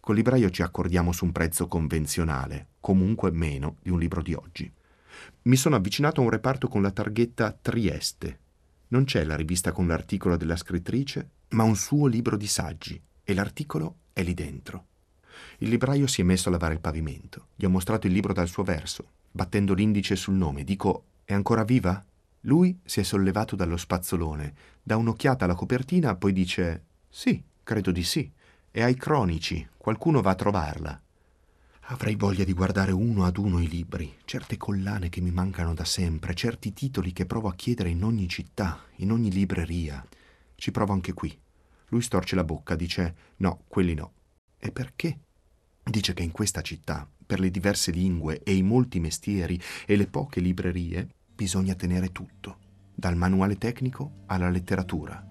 Col 0.00 0.16
libraio 0.16 0.50
ci 0.50 0.62
accordiamo 0.62 1.12
su 1.12 1.24
un 1.26 1.30
prezzo 1.30 1.68
convenzionale, 1.68 2.70
comunque 2.80 3.30
meno 3.30 3.76
di 3.80 3.90
un 3.90 4.00
libro 4.00 4.20
di 4.20 4.34
oggi. 4.34 4.68
Mi 5.42 5.54
sono 5.54 5.76
avvicinato 5.76 6.20
a 6.20 6.24
un 6.24 6.30
reparto 6.30 6.66
con 6.66 6.82
la 6.82 6.90
targhetta 6.90 7.52
Trieste. 7.52 8.40
Non 8.88 9.04
c'è 9.04 9.22
la 9.22 9.36
rivista 9.36 9.70
con 9.70 9.86
l'articolo 9.86 10.36
della 10.36 10.56
scrittrice, 10.56 11.30
ma 11.50 11.62
un 11.62 11.76
suo 11.76 12.08
libro 12.08 12.36
di 12.36 12.48
saggi, 12.48 13.00
e 13.22 13.32
l'articolo 13.32 13.98
è 14.12 14.24
lì 14.24 14.34
dentro. 14.34 14.86
Il 15.58 15.68
libraio 15.68 16.06
si 16.06 16.20
è 16.20 16.24
messo 16.24 16.48
a 16.48 16.52
lavare 16.52 16.74
il 16.74 16.80
pavimento. 16.80 17.48
Gli 17.54 17.64
ho 17.64 17.70
mostrato 17.70 18.06
il 18.06 18.12
libro 18.12 18.32
dal 18.32 18.48
suo 18.48 18.62
verso, 18.62 19.12
battendo 19.30 19.74
l'indice 19.74 20.16
sul 20.16 20.34
nome. 20.34 20.64
Dico, 20.64 21.04
è 21.24 21.34
ancora 21.34 21.64
viva? 21.64 22.04
Lui 22.42 22.78
si 22.84 23.00
è 23.00 23.02
sollevato 23.02 23.56
dallo 23.56 23.76
spazzolone, 23.76 24.54
dà 24.82 24.96
un'occhiata 24.96 25.44
alla 25.44 25.54
copertina, 25.54 26.14
poi 26.14 26.32
dice, 26.32 26.84
sì, 27.08 27.42
credo 27.62 27.90
di 27.90 28.04
sì. 28.04 28.30
È 28.70 28.82
ai 28.82 28.94
cronici, 28.94 29.66
qualcuno 29.76 30.20
va 30.20 30.30
a 30.30 30.36
trovarla. 30.36 31.00
Avrei 31.88 32.16
voglia 32.16 32.44
di 32.44 32.52
guardare 32.52 32.92
uno 32.92 33.24
ad 33.24 33.36
uno 33.36 33.60
i 33.60 33.68
libri, 33.68 34.16
certe 34.24 34.56
collane 34.56 35.08
che 35.08 35.20
mi 35.20 35.30
mancano 35.30 35.72
da 35.72 35.84
sempre, 35.84 36.34
certi 36.34 36.72
titoli 36.72 37.12
che 37.12 37.26
provo 37.26 37.48
a 37.48 37.54
chiedere 37.54 37.90
in 37.90 38.02
ogni 38.02 38.28
città, 38.28 38.82
in 38.96 39.12
ogni 39.12 39.30
libreria. 39.30 40.04
Ci 40.56 40.72
provo 40.72 40.92
anche 40.92 41.12
qui. 41.12 41.36
Lui 41.88 42.02
storce 42.02 42.34
la 42.34 42.44
bocca, 42.44 42.74
dice 42.74 43.14
no, 43.36 43.62
quelli 43.68 43.94
no. 43.94 44.12
E 44.58 44.72
perché? 44.72 45.20
Dice 45.88 46.14
che 46.14 46.24
in 46.24 46.32
questa 46.32 46.62
città, 46.62 47.08
per 47.24 47.38
le 47.38 47.48
diverse 47.48 47.92
lingue 47.92 48.42
e 48.42 48.52
i 48.56 48.62
molti 48.62 48.98
mestieri 48.98 49.58
e 49.86 49.94
le 49.94 50.08
poche 50.08 50.40
librerie, 50.40 51.08
bisogna 51.32 51.76
tenere 51.76 52.10
tutto, 52.10 52.58
dal 52.92 53.14
manuale 53.14 53.56
tecnico 53.56 54.24
alla 54.26 54.50
letteratura. 54.50 55.24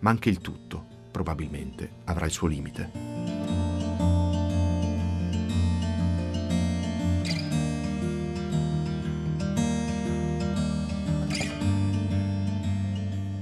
Ma 0.00 0.08
anche 0.08 0.30
il 0.30 0.38
tutto, 0.38 0.86
probabilmente, 1.10 1.90
avrà 2.04 2.24
il 2.24 2.32
suo 2.32 2.48
limite. 2.48 2.90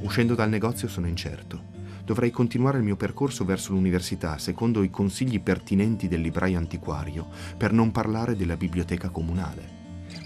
Uscendo 0.01 0.35
dal 0.35 0.49
negozio 0.49 0.89
sono 0.89 1.07
incerto 1.07 1.79
dovrei 2.11 2.33
continuare 2.33 2.79
il 2.79 2.83
mio 2.83 2.97
percorso 2.97 3.45
verso 3.45 3.71
l'università 3.71 4.37
secondo 4.37 4.83
i 4.83 4.91
consigli 4.91 5.41
pertinenti 5.41 6.09
del 6.09 6.21
libraio 6.21 6.59
antiquario, 6.59 7.29
per 7.57 7.73
non 7.73 7.93
parlare 7.93 8.35
della 8.35 8.57
biblioteca 8.57 9.11
comunale. 9.11 9.79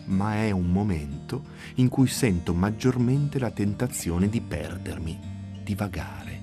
Ma 0.07 0.37
è 0.37 0.51
un 0.51 0.71
momento 0.71 1.43
in 1.75 1.89
cui 1.89 2.07
sento 2.07 2.55
maggiormente 2.55 3.39
la 3.39 3.51
tentazione 3.51 4.31
di 4.31 4.41
perdermi, 4.41 5.21
di 5.63 5.75
vagare. 5.75 6.41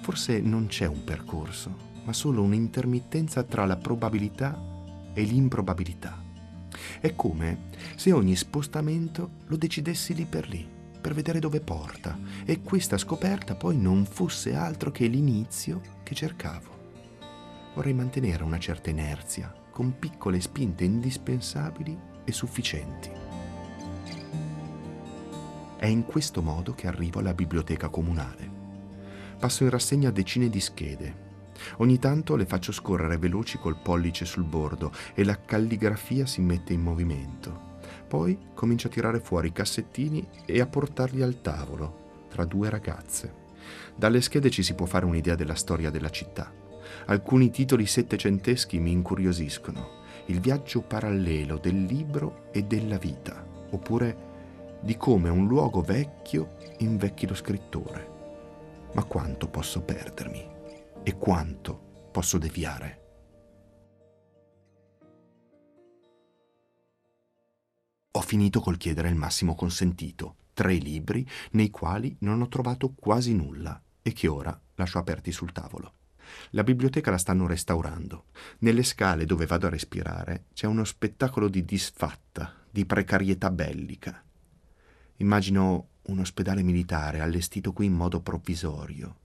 Forse 0.00 0.40
non 0.40 0.68
c'è 0.68 0.86
un 0.86 1.04
percorso, 1.04 1.76
ma 2.04 2.14
solo 2.14 2.40
un'intermittenza 2.40 3.42
tra 3.42 3.66
la 3.66 3.76
probabilità 3.76 4.58
e 5.12 5.24
l'improbabilità. 5.24 6.22
È 7.00 7.14
come 7.14 7.68
se 7.96 8.12
ogni 8.12 8.34
spostamento 8.34 9.28
lo 9.48 9.56
decidessi 9.56 10.14
lì 10.14 10.24
per 10.24 10.48
lì 10.48 10.80
per 11.02 11.12
vedere 11.12 11.40
dove 11.40 11.60
porta 11.60 12.16
e 12.46 12.62
questa 12.62 12.96
scoperta 12.96 13.56
poi 13.56 13.76
non 13.76 14.06
fosse 14.06 14.54
altro 14.54 14.90
che 14.90 15.06
l'inizio 15.08 15.80
che 16.02 16.14
cercavo. 16.14 16.70
Vorrei 17.74 17.92
mantenere 17.92 18.44
una 18.44 18.58
certa 18.58 18.90
inerzia, 18.90 19.52
con 19.70 19.98
piccole 19.98 20.40
spinte 20.40 20.84
indispensabili 20.84 21.98
e 22.24 22.32
sufficienti. 22.32 23.10
È 25.76 25.86
in 25.86 26.04
questo 26.04 26.40
modo 26.40 26.74
che 26.74 26.86
arrivo 26.86 27.18
alla 27.18 27.34
biblioteca 27.34 27.88
comunale. 27.88 28.60
Passo 29.38 29.64
in 29.64 29.70
rassegna 29.70 30.10
decine 30.10 30.48
di 30.48 30.60
schede. 30.60 31.30
Ogni 31.78 31.98
tanto 31.98 32.36
le 32.36 32.46
faccio 32.46 32.70
scorrere 32.70 33.18
veloci 33.18 33.58
col 33.58 33.80
pollice 33.80 34.24
sul 34.24 34.44
bordo 34.44 34.92
e 35.14 35.24
la 35.24 35.40
calligrafia 35.40 36.26
si 36.26 36.40
mette 36.40 36.72
in 36.72 36.82
movimento. 36.82 37.71
Poi 38.12 38.38
comincia 38.52 38.88
a 38.88 38.90
tirare 38.90 39.20
fuori 39.20 39.48
i 39.48 39.52
cassettini 39.52 40.28
e 40.44 40.60
a 40.60 40.66
portarli 40.66 41.22
al 41.22 41.40
tavolo, 41.40 42.26
tra 42.28 42.44
due 42.44 42.68
ragazze. 42.68 43.32
Dalle 43.96 44.20
schede 44.20 44.50
ci 44.50 44.62
si 44.62 44.74
può 44.74 44.84
fare 44.84 45.06
un'idea 45.06 45.34
della 45.34 45.54
storia 45.54 45.88
della 45.88 46.10
città. 46.10 46.52
Alcuni 47.06 47.50
titoli 47.50 47.86
settecenteschi 47.86 48.78
mi 48.80 48.92
incuriosiscono. 48.92 50.02
Il 50.26 50.40
viaggio 50.40 50.82
parallelo 50.82 51.56
del 51.56 51.84
libro 51.84 52.50
e 52.52 52.64
della 52.64 52.98
vita, 52.98 53.42
oppure 53.70 54.16
di 54.82 54.98
come 54.98 55.30
un 55.30 55.46
luogo 55.46 55.80
vecchio 55.80 56.56
invecchi 56.80 57.26
lo 57.26 57.34
scrittore. 57.34 58.08
Ma 58.92 59.04
quanto 59.04 59.48
posso 59.48 59.80
perdermi 59.80 60.46
e 61.02 61.16
quanto 61.16 61.80
posso 62.12 62.36
deviare? 62.36 63.01
Ho 68.14 68.20
finito 68.20 68.60
col 68.60 68.76
chiedere 68.76 69.08
il 69.08 69.14
massimo 69.14 69.54
consentito, 69.54 70.36
tre 70.52 70.74
libri 70.74 71.26
nei 71.52 71.70
quali 71.70 72.14
non 72.20 72.42
ho 72.42 72.48
trovato 72.48 72.92
quasi 72.94 73.34
nulla 73.34 73.80
e 74.02 74.12
che 74.12 74.28
ora 74.28 74.58
lascio 74.74 74.98
aperti 74.98 75.32
sul 75.32 75.52
tavolo. 75.52 75.94
La 76.50 76.62
biblioteca 76.62 77.10
la 77.10 77.16
stanno 77.16 77.46
restaurando. 77.46 78.26
Nelle 78.58 78.82
scale 78.82 79.24
dove 79.24 79.46
vado 79.46 79.66
a 79.66 79.70
respirare 79.70 80.44
c'è 80.52 80.66
uno 80.66 80.84
spettacolo 80.84 81.48
di 81.48 81.64
disfatta, 81.64 82.54
di 82.70 82.84
precarietà 82.84 83.50
bellica. 83.50 84.22
Immagino 85.16 85.88
un 86.02 86.18
ospedale 86.18 86.62
militare 86.62 87.20
allestito 87.20 87.72
qui 87.72 87.86
in 87.86 87.94
modo 87.94 88.20
provvisorio. 88.20 89.16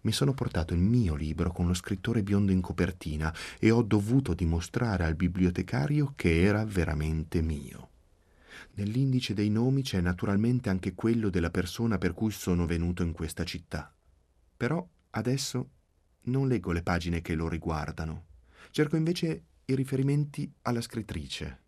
Mi 0.00 0.10
sono 0.10 0.32
portato 0.32 0.74
il 0.74 0.80
mio 0.80 1.14
libro 1.14 1.52
con 1.52 1.68
lo 1.68 1.74
scrittore 1.74 2.24
biondo 2.24 2.50
in 2.50 2.60
copertina 2.60 3.32
e 3.60 3.70
ho 3.70 3.82
dovuto 3.82 4.34
dimostrare 4.34 5.04
al 5.04 5.14
bibliotecario 5.14 6.14
che 6.16 6.42
era 6.42 6.64
veramente 6.64 7.40
mio. 7.42 7.90
Nell'indice 8.74 9.34
dei 9.34 9.50
nomi 9.50 9.82
c'è 9.82 10.00
naturalmente 10.00 10.68
anche 10.68 10.94
quello 10.94 11.28
della 11.28 11.50
persona 11.50 11.98
per 11.98 12.12
cui 12.14 12.30
sono 12.30 12.66
venuto 12.66 13.02
in 13.02 13.12
questa 13.12 13.44
città. 13.44 13.94
Però 14.56 14.86
adesso 15.10 15.70
non 16.24 16.48
leggo 16.48 16.72
le 16.72 16.82
pagine 16.82 17.20
che 17.20 17.34
lo 17.34 17.48
riguardano. 17.48 18.26
Cerco 18.70 18.96
invece 18.96 19.44
i 19.64 19.74
riferimenti 19.74 20.50
alla 20.62 20.80
scrittrice. 20.80 21.60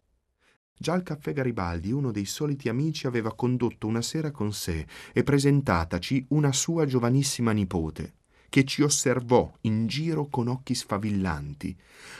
Già 0.76 0.92
al 0.92 1.02
caffè 1.02 1.32
Garibaldi 1.32 1.92
uno 1.92 2.10
dei 2.10 2.24
soliti 2.24 2.68
amici 2.68 3.06
aveva 3.06 3.34
condotto 3.34 3.86
una 3.86 4.02
sera 4.02 4.30
con 4.30 4.52
sé 4.52 4.86
e 5.12 5.22
presentataci 5.22 6.26
una 6.30 6.52
sua 6.52 6.84
giovanissima 6.84 7.52
nipote, 7.52 8.16
che 8.48 8.64
ci 8.64 8.82
osservò 8.82 9.52
in 9.62 9.86
giro 9.86 10.26
con 10.26 10.48
occhi 10.48 10.74
sfavillanti, 10.74 11.76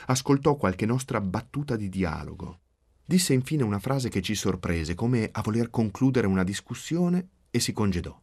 ascoltò 0.07 0.55
qualche 0.55 0.85
nostra 0.85 1.19
battuta 1.19 1.75
di 1.75 1.89
dialogo 1.89 2.59
Disse 3.07 3.33
infine 3.33 3.61
una 3.61 3.77
frase 3.77 4.09
che 4.09 4.21
ci 4.21 4.33
sorprese, 4.33 4.95
come 4.95 5.29
a 5.31 5.41
voler 5.41 5.69
concludere 5.69 6.25
una 6.25 6.43
discussione, 6.43 7.29
e 7.51 7.59
si 7.59 7.71
congedò. 7.71 8.19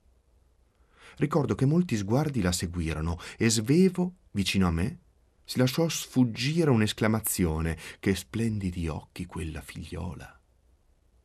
Ricordo 1.17 1.55
che 1.55 1.67
molti 1.67 1.97
sguardi 1.97 2.43
la 2.43 2.53
seguirono 2.53 3.19
e 3.39 3.49
Svevo, 3.49 4.15
vicino 4.33 4.67
a 4.67 4.73
me, 4.73 4.99
si 5.45 5.59
lasciò 5.59 5.89
sfuggire 5.89 6.71
un'esclamazione 6.71 7.79
che 8.01 8.15
splendidi 8.15 8.89
occhi 8.89 9.25
quella 9.25 9.61
figliola. 9.61 10.39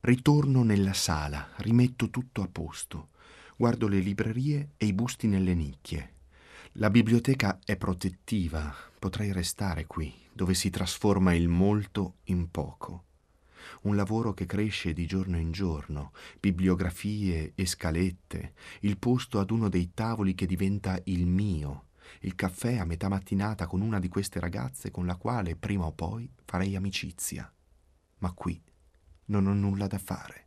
Ritorno 0.01 0.63
nella 0.63 0.93
sala, 0.93 1.49
rimetto 1.57 2.09
tutto 2.09 2.43
a 2.43 2.47
posto, 2.47 3.09
guardo 3.55 3.87
le 3.87 3.99
librerie 3.99 4.73
e 4.77 4.85
i 4.85 4.93
busti 4.93 5.27
nelle 5.27 5.55
nicchie. 5.55 6.13
La 6.73 6.91
biblioteca 6.91 7.59
è 7.65 7.75
protettiva, 7.75 8.73
potrei 8.99 9.31
restare 9.31 9.87
qui, 9.87 10.13
dove 10.31 10.53
si 10.53 10.69
trasforma 10.69 11.33
il 11.33 11.47
molto 11.47 12.17
in 12.25 12.51
poco 12.51 13.06
un 13.83 13.95
lavoro 13.95 14.33
che 14.33 14.45
cresce 14.45 14.93
di 14.93 15.05
giorno 15.05 15.37
in 15.37 15.51
giorno, 15.51 16.11
bibliografie 16.39 17.53
e 17.55 17.65
scalette, 17.65 18.53
il 18.81 18.97
posto 18.97 19.39
ad 19.39 19.51
uno 19.51 19.69
dei 19.69 19.93
tavoli 19.93 20.35
che 20.35 20.45
diventa 20.45 20.99
il 21.05 21.25
mio, 21.25 21.87
il 22.21 22.35
caffè 22.35 22.77
a 22.77 22.85
metà 22.85 23.09
mattinata 23.09 23.67
con 23.67 23.81
una 23.81 23.99
di 23.99 24.07
queste 24.07 24.39
ragazze 24.39 24.91
con 24.91 25.05
la 25.05 25.15
quale 25.15 25.55
prima 25.55 25.85
o 25.85 25.91
poi 25.91 26.29
farei 26.45 26.75
amicizia. 26.75 27.51
Ma 28.19 28.31
qui 28.31 28.61
non 29.25 29.47
ho 29.47 29.53
nulla 29.53 29.87
da 29.87 29.97
fare. 29.97 30.45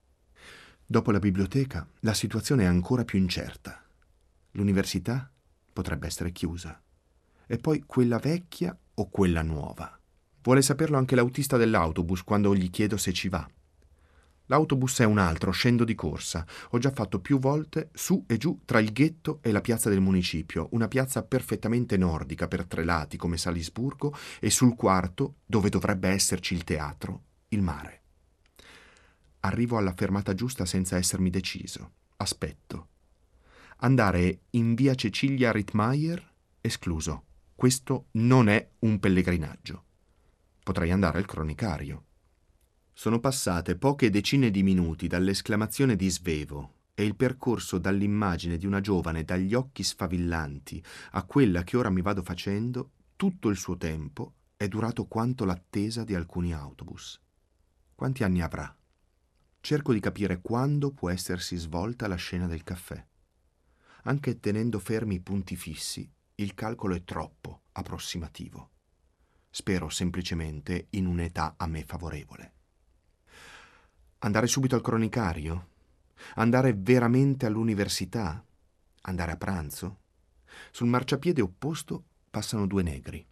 Dopo 0.85 1.11
la 1.11 1.19
biblioteca 1.19 1.87
la 2.01 2.15
situazione 2.15 2.65
è 2.65 2.67
ancora 2.67 3.05
più 3.05 3.19
incerta. 3.19 3.85
L'università 4.53 5.31
potrebbe 5.73 6.07
essere 6.07 6.33
chiusa. 6.33 6.81
E 7.47 7.59
poi 7.59 7.85
quella 7.87 8.19
vecchia 8.19 8.77
o 8.95 9.09
quella 9.09 9.43
nuova. 9.43 10.00
Vuole 10.43 10.63
saperlo 10.63 10.97
anche 10.97 11.15
l'autista 11.15 11.57
dell'autobus 11.57 12.25
quando 12.25 12.55
gli 12.55 12.71
chiedo 12.71 12.97
se 12.97 13.13
ci 13.13 13.29
va. 13.29 13.49
L'autobus 14.47 14.99
è 14.99 15.05
un 15.05 15.19
altro, 15.19 15.53
scendo 15.53 15.85
di 15.85 15.95
corsa. 15.95 16.45
Ho 16.71 16.79
già 16.79 16.91
fatto 16.91 17.21
più 17.21 17.39
volte 17.39 17.91
su 17.93 18.25
e 18.27 18.37
giù 18.37 18.63
tra 18.65 18.81
il 18.81 18.93
ghetto 18.93 19.39
e 19.43 19.53
la 19.53 19.61
piazza 19.61 19.89
del 19.89 20.01
municipio, 20.01 20.69
una 20.73 20.89
piazza 20.89 21.23
perfettamente 21.23 21.97
nordica 21.97 22.49
per 22.49 22.67
tre 22.67 22.83
lati 22.83 23.17
come 23.17 23.37
Salisburgo 23.37 24.13
e 24.41 24.51
sul 24.51 24.75
quarto, 24.75 25.37
dove 25.47 25.69
dovrebbe 25.69 26.09
esserci 26.09 26.55
il 26.55 26.65
teatro, 26.65 27.23
il 27.49 27.63
mare. 27.63 28.03
Arrivo 29.41 29.77
alla 29.77 29.95
fermata 29.95 30.35
giusta 30.35 30.67
senza 30.67 30.97
essermi 30.97 31.31
deciso. 31.31 31.93
Aspetto. 32.17 32.89
Andare 33.83 34.41
in 34.51 34.75
via 34.75 34.97
Cecilia 34.97 35.53
Rittmeier? 35.53 36.29
Escluso. 36.61 37.25
Questo 37.55 38.07
non 38.13 38.49
è 38.49 38.69
un 38.81 38.99
pellegrinaggio. 38.99 39.85
Potrei 40.71 40.93
andare 40.93 41.19
al 41.19 41.27
cronicario. 41.27 42.05
Sono 42.93 43.19
passate 43.19 43.75
poche 43.75 44.09
decine 44.09 44.53
di 44.53 44.63
minuti 44.63 45.09
dall'esclamazione 45.09 45.97
di 45.97 46.09
Svevo 46.09 46.75
e 46.95 47.05
il 47.05 47.17
percorso 47.17 47.79
dall'immagine 47.79 48.57
di 48.57 48.67
una 48.67 48.81
giovane 48.81 49.25
dagli 49.25 49.53
occhi 49.55 49.83
sfavillanti 49.83 50.81
a 51.11 51.25
quella 51.25 51.65
che 51.65 51.77
ora 51.77 51.91
mi 51.91 52.03
vado 52.03 52.23
facendo, 52.23 52.93
tutto 53.17 53.49
il 53.49 53.57
suo 53.57 53.77
tempo 53.77 54.35
è 54.57 54.69
durato 54.69 55.07
quanto 55.07 55.45
l'attesa 55.45 56.05
di 56.05 56.15
alcuni 56.15 56.55
autobus. 56.55 57.21
Quanti 57.97 58.23
anni 58.23 58.41
avrà? 58.41 58.73
Cerco 59.59 59.93
di 59.93 59.99
capire 59.99 60.41
quando 60.41 60.93
può 60.93 61.11
essersi 61.11 61.57
svolta 61.57 62.07
la 62.07 62.15
scena 62.15 62.47
del 62.47 62.63
caffè. 62.63 63.05
Anche 64.05 64.39
tenendo 64.39 64.79
fermi 64.79 65.17
i 65.17 65.21
punti 65.21 65.57
fissi, 65.57 66.09
il 66.37 66.55
calcolo 66.55 66.95
è 66.95 67.03
troppo 67.03 67.63
approssimativo. 67.73 68.71
Spero 69.53 69.89
semplicemente 69.89 70.87
in 70.91 71.07
un'età 71.07 71.55
a 71.57 71.67
me 71.67 71.83
favorevole. 71.83 72.53
Andare 74.19 74.47
subito 74.47 74.77
al 74.77 74.81
cronicario? 74.81 75.69
Andare 76.37 76.73
veramente 76.75 77.47
all'università? 77.47 78.45
Andare 79.03 79.33
a 79.33 79.37
pranzo? 79.37 79.99
Sul 80.71 80.87
marciapiede 80.87 81.41
opposto 81.41 82.05
passano 82.31 82.67
due 82.67 82.85
negri. 82.85 83.27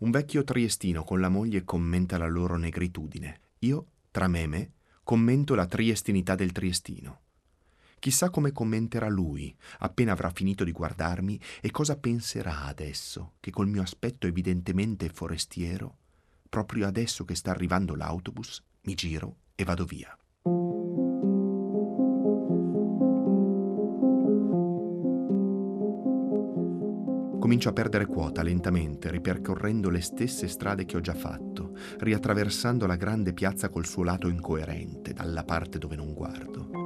Un 0.00 0.10
vecchio 0.10 0.44
triestino 0.44 1.02
con 1.02 1.20
la 1.20 1.28
moglie 1.28 1.64
commenta 1.64 2.18
la 2.18 2.28
loro 2.28 2.56
negritudine. 2.56 3.40
Io, 3.60 3.86
tra 4.12 4.28
me 4.28 4.42
e 4.42 4.46
me, 4.46 4.72
commento 5.02 5.56
la 5.56 5.66
triestinità 5.66 6.36
del 6.36 6.52
triestino. 6.52 7.22
Chissà 8.04 8.28
come 8.28 8.52
commenterà 8.52 9.08
lui 9.08 9.56
appena 9.78 10.12
avrà 10.12 10.28
finito 10.28 10.62
di 10.62 10.72
guardarmi 10.72 11.40
e 11.62 11.70
cosa 11.70 11.96
penserà 11.96 12.64
adesso 12.64 13.36
che 13.40 13.50
col 13.50 13.66
mio 13.66 13.80
aspetto 13.80 14.26
evidentemente 14.26 15.08
forestiero, 15.08 15.96
proprio 16.50 16.86
adesso 16.86 17.24
che 17.24 17.34
sta 17.34 17.52
arrivando 17.52 17.94
l'autobus, 17.94 18.62
mi 18.82 18.92
giro 18.92 19.36
e 19.54 19.64
vado 19.64 19.86
via. 19.86 20.14
Comincio 27.40 27.70
a 27.70 27.72
perdere 27.72 28.04
quota 28.04 28.42
lentamente, 28.42 29.10
ripercorrendo 29.10 29.88
le 29.88 30.02
stesse 30.02 30.46
strade 30.46 30.84
che 30.84 30.98
ho 30.98 31.00
già 31.00 31.14
fatto, 31.14 31.74
riattraversando 32.00 32.84
la 32.84 32.96
grande 32.96 33.32
piazza 33.32 33.70
col 33.70 33.86
suo 33.86 34.02
lato 34.02 34.28
incoerente, 34.28 35.14
dalla 35.14 35.44
parte 35.44 35.78
dove 35.78 35.96
non 35.96 36.12
guardo. 36.12 36.83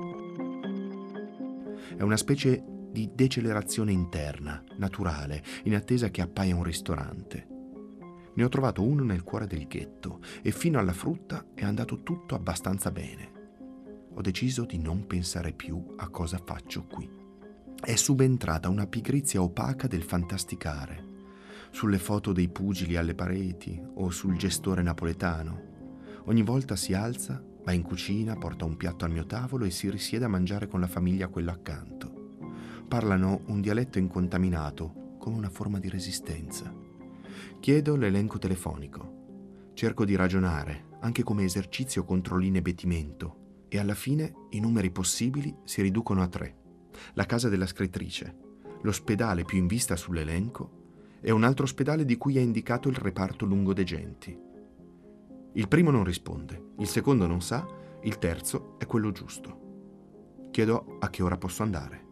È 1.97 2.03
una 2.03 2.17
specie 2.17 2.63
di 2.91 3.11
decelerazione 3.15 3.93
interna, 3.93 4.63
naturale, 4.77 5.43
in 5.65 5.75
attesa 5.75 6.11
che 6.11 6.23
appaia 6.23 6.57
un 6.57 6.63
ristorante. 6.63 7.47
Ne 8.35 8.45
ho 8.45 8.49
trovato 8.49 8.83
uno 8.83 9.03
nel 9.03 9.23
cuore 9.23 9.47
del 9.47 9.67
ghetto 9.67 10.21
e 10.43 10.51
fino 10.53 10.79
alla 10.79 10.93
frutta 10.93 11.47
è 11.55 11.65
andato 11.65 12.03
tutto 12.03 12.35
abbastanza 12.35 12.91
bene. 12.91 13.33
Ho 14.15 14.21
deciso 14.21 14.65
di 14.65 14.79
non 14.79 15.07
pensare 15.07 15.53
più 15.53 15.95
a 15.97 16.09
cosa 16.09 16.41
faccio 16.45 16.85
qui 16.87 17.19
è 17.81 17.95
subentrata 17.95 18.69
una 18.69 18.87
pigrizia 18.87 19.41
opaca 19.41 19.87
del 19.87 20.03
fantasticare, 20.03 21.07
sulle 21.71 21.99
foto 21.99 22.33
dei 22.33 22.49
pugili 22.49 22.97
alle 22.97 23.15
pareti 23.15 23.81
o 23.95 24.11
sul 24.11 24.37
gestore 24.37 24.83
napoletano. 24.83 25.63
Ogni 26.25 26.43
volta 26.43 26.75
si 26.75 26.93
alza, 26.93 27.43
va 27.65 27.73
in 27.73 27.83
cucina, 27.83 28.37
porta 28.37 28.65
un 28.65 28.77
piatto 28.77 29.05
al 29.05 29.11
mio 29.11 29.27
tavolo 29.27 29.65
e 29.65 29.71
si 29.71 29.91
risiede 29.91 30.25
a 30.25 30.29
mangiare 30.29 30.67
con 30.67 30.81
la 30.81 30.87
famiglia 30.87 31.29
quello 31.29 31.51
accanto. 31.51 32.37
Parlano 32.89 33.43
un 33.47 33.61
dialetto 33.61 33.99
incontaminato, 33.99 35.17
come 35.19 35.37
una 35.37 35.51
forma 35.51 35.79
di 35.79 35.89
resistenza. 35.89 36.73
Chiedo 37.61 37.97
l'elenco 37.97 38.39
telefonico. 38.39 39.71
Cerco 39.75 40.05
di 40.05 40.17
ragionare, 40.17 40.87
anche 41.01 41.23
come 41.23 41.45
esercizio 41.45 42.05
contro 42.05 42.37
l'inebetimento, 42.37 43.67
e 43.69 43.79
alla 43.79 43.95
fine 43.95 44.35
i 44.51 44.61
numeri 44.61 44.91
possibili 44.91 45.55
si 45.65 45.83
riducono 45.83 46.23
a 46.23 46.29
tre 46.29 46.59
la 47.15 47.27
casa 47.27 47.49
della 47.49 47.67
scrittrice, 47.67 48.37
l'ospedale 48.83 49.45
più 49.45 49.59
in 49.59 49.67
vista 49.67 49.97
sull'elenco 49.97 50.77
e 51.21 51.31
un 51.31 51.45
altro 51.45 51.65
ospedale 51.65 52.05
di 52.05 52.17
cui 52.17 52.39
è 52.39 52.41
indicato 52.41 52.89
il 52.89 52.97
reparto 52.97 53.45
lungodegenti. 53.45 54.47
Il 55.59 55.67
primo 55.67 55.91
non 55.91 56.05
risponde, 56.05 56.75
il 56.79 56.87
secondo 56.87 57.27
non 57.27 57.43
sa, 57.43 57.67
il 58.03 58.19
terzo 58.19 58.77
è 58.79 58.87
quello 58.87 59.11
giusto. 59.11 60.47
Chiedo 60.53 60.99
a 61.01 61.11
che 61.11 61.21
ora 61.21 61.37
posso 61.37 61.65
andare. 61.65 62.07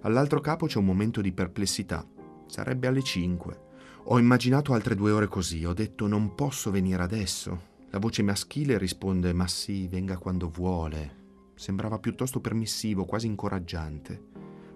All'altro 0.00 0.40
capo 0.40 0.66
c'è 0.66 0.78
un 0.78 0.86
momento 0.86 1.20
di 1.20 1.30
perplessità. 1.30 2.04
Sarebbe 2.46 2.88
alle 2.88 3.04
5. 3.04 3.60
Ho 4.06 4.18
immaginato 4.18 4.72
altre 4.72 4.96
due 4.96 5.12
ore 5.12 5.28
così, 5.28 5.64
ho 5.64 5.72
detto 5.72 6.08
non 6.08 6.34
posso 6.34 6.72
venire 6.72 7.04
adesso. 7.04 7.70
La 7.90 8.00
voce 8.00 8.22
maschile 8.22 8.78
risponde 8.78 9.32
ma 9.32 9.46
sì, 9.46 9.86
venga 9.86 10.18
quando 10.18 10.50
vuole, 10.50 11.50
sembrava 11.54 12.00
piuttosto 12.00 12.40
permissivo, 12.40 13.04
quasi 13.04 13.28
incoraggiante. 13.28 14.30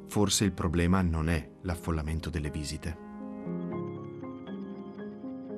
Forse 0.06 0.44
il 0.44 0.52
problema 0.52 1.02
non 1.02 1.28
è 1.28 1.50
l'affollamento 1.62 2.30
delle 2.30 2.50
visite. 2.50 2.96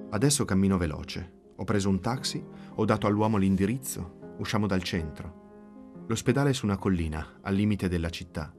Adesso 0.09 0.47
cammino 0.47 0.79
veloce. 0.79 1.37
Ho 1.59 1.65
preso 1.65 1.89
un 1.89 2.01
taxi, 2.01 2.45
ho 2.75 2.85
dato 2.85 3.07
all'uomo 3.07 3.37
l'indirizzo, 3.37 4.35
usciamo 4.39 4.67
dal 4.67 4.83
centro. 4.83 6.07
L'ospedale 6.09 6.51
è 6.51 6.53
su 6.53 6.67
una 6.67 6.79
collina, 6.79 7.39
al 7.43 7.55
limite 7.55 7.89
della 7.89 8.11
città. 8.11 8.53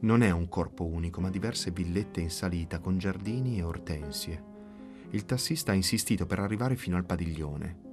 Non 0.00 0.22
è 0.22 0.30
un 0.30 0.48
corpo 0.48 0.84
unico, 0.84 1.22
ma 1.22 1.30
diverse 1.30 1.70
villette 1.70 2.20
in 2.20 2.30
salita 2.30 2.78
con 2.80 2.98
giardini 2.98 3.58
e 3.58 3.62
ortensie. 3.62 4.44
Il 5.10 5.24
tassista 5.24 5.72
ha 5.72 5.74
insistito 5.74 6.26
per 6.26 6.40
arrivare 6.40 6.76
fino 6.76 6.96
al 6.96 7.06
padiglione 7.06 7.86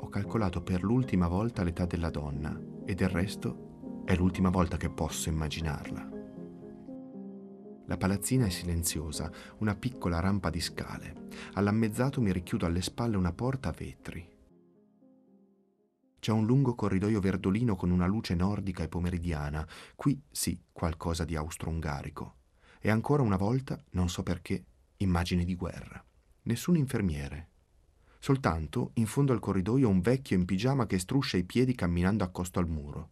ho 0.00 0.08
calcolato 0.08 0.62
per 0.62 0.82
l'ultima 0.82 1.26
volta 1.26 1.64
l'età 1.64 1.84
della 1.84 2.10
donna 2.10 2.58
e 2.84 2.94
del 2.94 3.08
resto 3.08 4.02
è 4.04 4.14
l'ultima 4.14 4.48
volta 4.48 4.76
che 4.76 4.90
posso 4.90 5.28
immaginarla. 5.28 6.17
La 7.88 7.96
palazzina 7.96 8.46
è 8.46 8.50
silenziosa, 8.50 9.30
una 9.58 9.74
piccola 9.74 10.20
rampa 10.20 10.50
di 10.50 10.60
scale. 10.60 11.28
All'ammezzato 11.54 12.20
mi 12.20 12.32
richiudo 12.32 12.66
alle 12.66 12.82
spalle 12.82 13.16
una 13.16 13.32
porta 13.32 13.70
a 13.70 13.74
vetri. 13.76 14.28
C'è 16.20 16.32
un 16.32 16.44
lungo 16.44 16.74
corridoio 16.74 17.20
verdolino 17.20 17.76
con 17.76 17.90
una 17.90 18.06
luce 18.06 18.34
nordica 18.34 18.82
e 18.82 18.88
pomeridiana. 18.88 19.66
Qui 19.96 20.22
sì, 20.30 20.60
qualcosa 20.70 21.24
di 21.24 21.34
austro-ungarico. 21.34 22.36
E 22.78 22.90
ancora 22.90 23.22
una 23.22 23.36
volta, 23.36 23.82
non 23.90 24.08
so 24.08 24.22
perché, 24.22 24.64
immagini 24.98 25.44
di 25.44 25.54
guerra. 25.54 26.04
Nessun 26.42 26.76
infermiere, 26.76 27.48
Soltanto, 28.18 28.90
in 28.94 29.06
fondo 29.06 29.32
al 29.32 29.38
corridoio, 29.38 29.88
un 29.88 30.00
vecchio 30.00 30.36
in 30.36 30.44
pigiama 30.44 30.86
che 30.86 30.98
struscia 30.98 31.36
i 31.36 31.44
piedi 31.44 31.74
camminando 31.74 32.24
accosto 32.24 32.58
al 32.58 32.68
muro. 32.68 33.10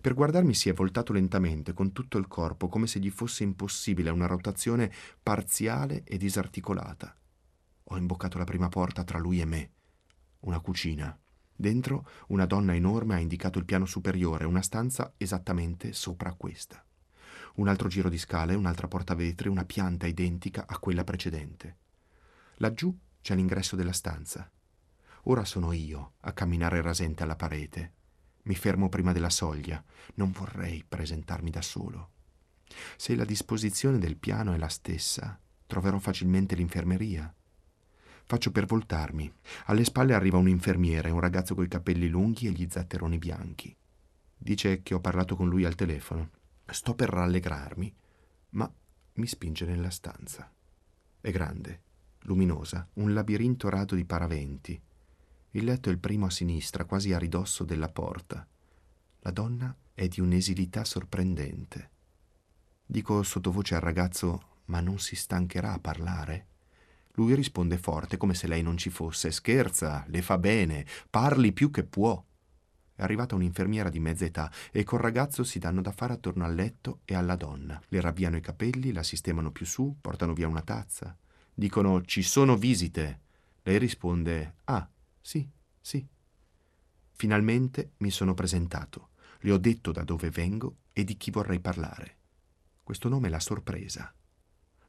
Per 0.00 0.14
guardarmi 0.14 0.54
si 0.54 0.68
è 0.68 0.72
voltato 0.72 1.12
lentamente 1.12 1.72
con 1.72 1.92
tutto 1.92 2.18
il 2.18 2.28
corpo, 2.28 2.68
come 2.68 2.86
se 2.86 2.98
gli 2.98 3.10
fosse 3.10 3.42
impossibile 3.42 4.10
una 4.10 4.26
rotazione 4.26 4.92
parziale 5.22 6.04
e 6.04 6.16
disarticolata. 6.16 7.14
Ho 7.84 7.96
imboccato 7.96 8.38
la 8.38 8.44
prima 8.44 8.68
porta 8.68 9.02
tra 9.02 9.18
lui 9.18 9.40
e 9.40 9.44
me. 9.44 9.70
Una 10.40 10.60
cucina. 10.60 11.18
Dentro 11.54 12.08
una 12.28 12.46
donna 12.46 12.74
enorme 12.74 13.14
ha 13.16 13.18
indicato 13.18 13.58
il 13.58 13.64
piano 13.64 13.84
superiore, 13.84 14.44
una 14.44 14.62
stanza 14.62 15.12
esattamente 15.16 15.92
sopra 15.92 16.32
questa. 16.34 16.84
Un 17.56 17.68
altro 17.68 17.88
giro 17.88 18.08
di 18.08 18.16
scale, 18.16 18.54
un'altra 18.54 18.88
porta 18.88 19.14
vetri, 19.14 19.48
una 19.48 19.64
pianta 19.64 20.06
identica 20.06 20.66
a 20.66 20.78
quella 20.78 21.04
precedente. 21.04 21.76
Laggiù 22.56 22.96
c'è 23.20 23.34
l'ingresso 23.34 23.76
della 23.76 23.92
stanza. 23.92 24.50
Ora 25.24 25.44
sono 25.44 25.72
io 25.72 26.14
a 26.20 26.32
camminare 26.32 26.80
rasente 26.80 27.24
alla 27.24 27.36
parete. 27.36 27.92
Mi 28.42 28.54
fermo 28.54 28.88
prima 28.88 29.12
della 29.12 29.30
soglia. 29.30 29.82
Non 30.14 30.30
vorrei 30.30 30.84
presentarmi 30.86 31.50
da 31.50 31.62
solo. 31.62 32.10
Se 32.96 33.14
la 33.14 33.24
disposizione 33.24 33.98
del 33.98 34.16
piano 34.16 34.52
è 34.52 34.56
la 34.56 34.68
stessa, 34.68 35.38
Troverò 35.70 36.00
facilmente 36.00 36.56
l'infermeria. 36.56 37.32
Faccio 38.24 38.50
per 38.50 38.66
voltarmi. 38.66 39.32
Alle 39.66 39.84
spalle 39.84 40.14
arriva 40.14 40.36
un 40.36 40.48
infermiere, 40.48 41.10
un 41.10 41.20
ragazzo 41.20 41.54
coi 41.54 41.68
capelli 41.68 42.08
lunghi 42.08 42.48
e 42.48 42.50
gli 42.50 42.66
zatteroni 42.68 43.18
bianchi. 43.18 43.72
Dice 44.36 44.82
che 44.82 44.94
ho 44.94 45.00
parlato 45.00 45.36
con 45.36 45.48
lui 45.48 45.64
al 45.64 45.76
telefono. 45.76 46.30
Sto 46.66 46.96
per 46.96 47.08
rallegrarmi, 47.08 47.94
ma 48.50 48.68
mi 49.14 49.26
spinge 49.28 49.64
nella 49.64 49.90
stanza. 49.90 50.52
È 51.20 51.30
grande, 51.30 51.82
luminosa, 52.22 52.88
un 52.94 53.14
labirinto 53.14 53.68
rado 53.68 53.94
di 53.94 54.04
paraventi. 54.04 54.82
Il 55.52 55.64
letto 55.64 55.88
è 55.88 55.92
il 55.92 55.98
primo 55.98 56.26
a 56.26 56.30
sinistra, 56.30 56.84
quasi 56.84 57.12
a 57.12 57.18
ridosso 57.18 57.64
della 57.64 57.88
porta. 57.88 58.46
La 59.20 59.30
donna 59.32 59.74
è 59.92 60.06
di 60.06 60.20
un'esilità 60.20 60.84
sorprendente. 60.84 61.90
Dico 62.86 63.22
sottovoce 63.22 63.74
al 63.74 63.80
ragazzo, 63.80 64.58
ma 64.66 64.80
non 64.80 64.98
si 65.00 65.16
stancherà 65.16 65.72
a 65.72 65.80
parlare? 65.80 66.46
Lui 67.14 67.34
risponde 67.34 67.78
forte, 67.78 68.16
come 68.16 68.34
se 68.34 68.46
lei 68.46 68.62
non 68.62 68.76
ci 68.76 68.90
fosse. 68.90 69.32
Scherza, 69.32 70.04
le 70.06 70.22
fa 70.22 70.38
bene, 70.38 70.86
parli 71.10 71.52
più 71.52 71.70
che 71.70 71.82
può. 71.82 72.22
È 72.94 73.02
arrivata 73.02 73.34
un'infermiera 73.34 73.88
di 73.88 73.98
mezza 73.98 74.24
età 74.24 74.52
e 74.70 74.84
col 74.84 75.00
ragazzo 75.00 75.42
si 75.42 75.58
danno 75.58 75.80
da 75.80 75.90
fare 75.90 76.12
attorno 76.12 76.44
al 76.44 76.54
letto 76.54 77.00
e 77.04 77.14
alla 77.14 77.34
donna. 77.34 77.80
Le 77.88 78.00
ravviano 78.00 78.36
i 78.36 78.40
capelli, 78.40 78.92
la 78.92 79.02
sistemano 79.02 79.50
più 79.50 79.66
su, 79.66 79.96
portano 80.00 80.32
via 80.32 80.46
una 80.46 80.62
tazza. 80.62 81.16
Dicono 81.52 82.02
ci 82.04 82.22
sono 82.22 82.56
visite. 82.56 83.20
Lei 83.62 83.78
risponde 83.78 84.54
ah, 84.64 84.88
sì, 85.20 85.48
sì. 85.80 86.06
Finalmente 87.12 87.92
mi 87.98 88.10
sono 88.10 88.34
presentato. 88.34 89.10
Le 89.40 89.52
ho 89.52 89.58
detto 89.58 89.92
da 89.92 90.04
dove 90.04 90.30
vengo 90.30 90.76
e 90.92 91.04
di 91.04 91.16
chi 91.16 91.30
vorrei 91.30 91.60
parlare. 91.60 92.16
Questo 92.82 93.08
nome 93.08 93.28
l'ha 93.28 93.40
sorpresa. 93.40 94.12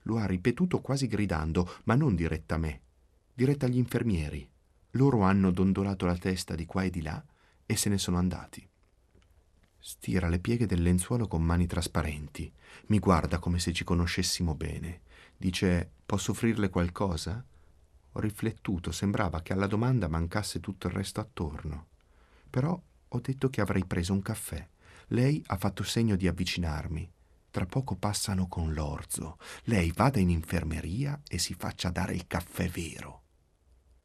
Lo 0.03 0.17
ha 0.17 0.25
ripetuto 0.25 0.81
quasi 0.81 1.07
gridando, 1.07 1.69
ma 1.83 1.95
non 1.95 2.15
diretta 2.15 2.55
a 2.55 2.57
me, 2.57 2.81
diretta 3.33 3.65
agli 3.65 3.77
infermieri. 3.77 4.49
Loro 4.91 5.21
hanno 5.21 5.51
dondolato 5.51 6.05
la 6.05 6.17
testa 6.17 6.55
di 6.55 6.65
qua 6.65 6.83
e 6.83 6.89
di 6.89 7.01
là 7.01 7.23
e 7.65 7.75
se 7.75 7.89
ne 7.89 7.97
sono 7.97 8.17
andati. 8.17 8.67
Stira 9.77 10.27
le 10.27 10.39
pieghe 10.39 10.65
del 10.65 10.81
lenzuolo 10.81 11.27
con 11.27 11.43
mani 11.43 11.65
trasparenti, 11.65 12.51
mi 12.87 12.99
guarda 12.99 13.39
come 13.39 13.59
se 13.59 13.73
ci 13.73 13.83
conoscessimo 13.83 14.53
bene. 14.53 15.01
Dice: 15.37 15.91
Posso 16.05 16.31
offrirle 16.31 16.69
qualcosa? 16.69 17.43
Ho 18.13 18.19
riflettuto, 18.19 18.91
sembrava 18.91 19.41
che 19.41 19.53
alla 19.53 19.67
domanda 19.67 20.07
mancasse 20.07 20.59
tutto 20.59 20.87
il 20.87 20.93
resto 20.93 21.19
attorno. 21.19 21.87
Però 22.49 22.79
ho 23.07 23.19
detto 23.19 23.49
che 23.49 23.61
avrei 23.61 23.85
preso 23.85 24.13
un 24.13 24.21
caffè. 24.21 24.67
Lei 25.07 25.41
ha 25.47 25.57
fatto 25.57 25.83
segno 25.83 26.15
di 26.15 26.27
avvicinarmi. 26.27 27.09
Tra 27.51 27.65
poco 27.65 27.95
passano 27.95 28.47
con 28.47 28.73
l'orzo. 28.73 29.37
Lei 29.63 29.91
vada 29.93 30.19
in 30.19 30.29
infermeria 30.29 31.21
e 31.27 31.37
si 31.37 31.53
faccia 31.53 31.89
dare 31.89 32.13
il 32.13 32.27
caffè 32.27 32.69
vero. 32.69 33.23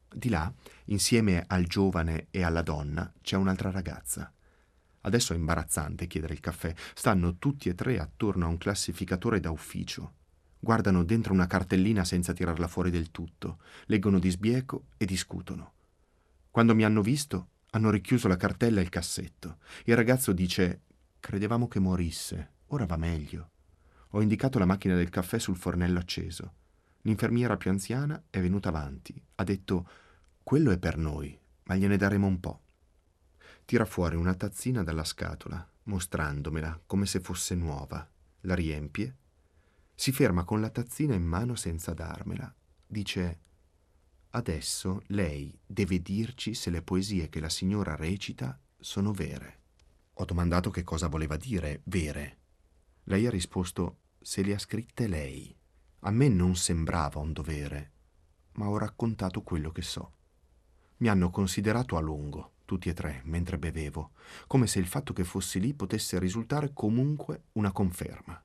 Di 0.09 0.29
là, 0.29 0.51
insieme 0.85 1.43
al 1.47 1.65
giovane 1.65 2.27
e 2.31 2.43
alla 2.43 2.61
donna, 2.61 3.11
c'è 3.21 3.35
un'altra 3.35 3.71
ragazza. 3.71 4.31
Adesso 5.01 5.33
è 5.33 5.37
imbarazzante 5.37 6.07
chiedere 6.07 6.33
il 6.33 6.39
caffè. 6.39 6.73
Stanno 6.93 7.37
tutti 7.37 7.69
e 7.69 7.75
tre 7.75 7.99
attorno 7.99 8.45
a 8.45 8.49
un 8.49 8.57
classificatore 8.57 9.39
da 9.39 9.51
ufficio. 9.51 10.15
Guardano 10.67 11.05
dentro 11.05 11.31
una 11.31 11.47
cartellina 11.47 12.03
senza 12.03 12.33
tirarla 12.33 12.67
fuori 12.67 12.91
del 12.91 13.09
tutto. 13.09 13.59
Leggono 13.85 14.19
di 14.19 14.29
sbieco 14.29 14.87
e 14.97 15.05
discutono. 15.05 15.71
Quando 16.51 16.75
mi 16.75 16.83
hanno 16.83 17.01
visto, 17.01 17.51
hanno 17.69 17.89
richiuso 17.89 18.27
la 18.27 18.35
cartella 18.35 18.81
e 18.81 18.83
il 18.83 18.89
cassetto. 18.89 19.59
Il 19.85 19.95
ragazzo 19.95 20.33
dice: 20.33 20.81
Credevamo 21.21 21.69
che 21.69 21.79
morisse. 21.79 22.49
Ora 22.67 22.85
va 22.85 22.97
meglio. 22.97 23.51
Ho 24.09 24.21
indicato 24.21 24.59
la 24.59 24.65
macchina 24.65 24.95
del 24.95 25.07
caffè 25.07 25.39
sul 25.39 25.55
fornello 25.55 25.99
acceso. 25.99 26.55
L'infermiera 27.03 27.55
più 27.55 27.71
anziana 27.71 28.21
è 28.29 28.41
venuta 28.41 28.67
avanti. 28.67 29.23
Ha 29.35 29.45
detto: 29.45 29.87
Quello 30.43 30.71
è 30.71 30.77
per 30.77 30.97
noi, 30.97 31.39
ma 31.63 31.75
gliene 31.75 31.95
daremo 31.95 32.27
un 32.27 32.41
po'. 32.41 32.61
Tira 33.63 33.85
fuori 33.85 34.17
una 34.17 34.33
tazzina 34.33 34.83
dalla 34.83 35.05
scatola, 35.05 35.65
mostrandomela 35.83 36.77
come 36.85 37.05
se 37.05 37.21
fosse 37.21 37.55
nuova. 37.55 38.05
La 38.41 38.53
riempie. 38.53 39.15
Si 39.99 40.11
ferma 40.11 40.43
con 40.43 40.61
la 40.61 40.69
tazzina 40.69 41.15
in 41.15 41.23
mano 41.23 41.55
senza 41.55 41.91
darmela. 41.91 42.53
Dice: 42.85 43.39
Adesso 44.29 45.01
lei 45.07 45.59
deve 45.65 46.03
dirci 46.03 46.53
se 46.53 46.69
le 46.69 46.83
poesie 46.83 47.29
che 47.29 47.39
la 47.39 47.49
signora 47.49 47.95
recita 47.95 48.61
sono 48.77 49.11
vere. 49.11 49.61
Ho 50.13 50.25
domandato 50.25 50.69
che 50.69 50.83
cosa 50.83 51.07
voleva 51.07 51.35
dire 51.35 51.81
vere. 51.85 52.37
Lei 53.05 53.25
ha 53.25 53.31
risposto 53.31 54.01
se 54.21 54.43
le 54.43 54.53
ha 54.53 54.59
scritte 54.59 55.07
lei. 55.07 55.53
A 56.01 56.11
me 56.11 56.29
non 56.29 56.55
sembrava 56.55 57.19
un 57.19 57.33
dovere, 57.33 57.91
ma 58.53 58.69
ho 58.69 58.77
raccontato 58.77 59.41
quello 59.41 59.71
che 59.71 59.81
so. 59.81 60.13
Mi 60.97 61.09
hanno 61.09 61.31
considerato 61.31 61.97
a 61.97 62.01
lungo, 62.01 62.53
tutti 62.65 62.89
e 62.89 62.93
tre, 62.93 63.21
mentre 63.25 63.57
bevevo, 63.57 64.11
come 64.45 64.67
se 64.67 64.77
il 64.77 64.85
fatto 64.85 65.11
che 65.11 65.23
fossi 65.23 65.59
lì 65.59 65.73
potesse 65.73 66.19
risultare 66.19 66.71
comunque 66.71 67.45
una 67.53 67.71
conferma. 67.71 68.39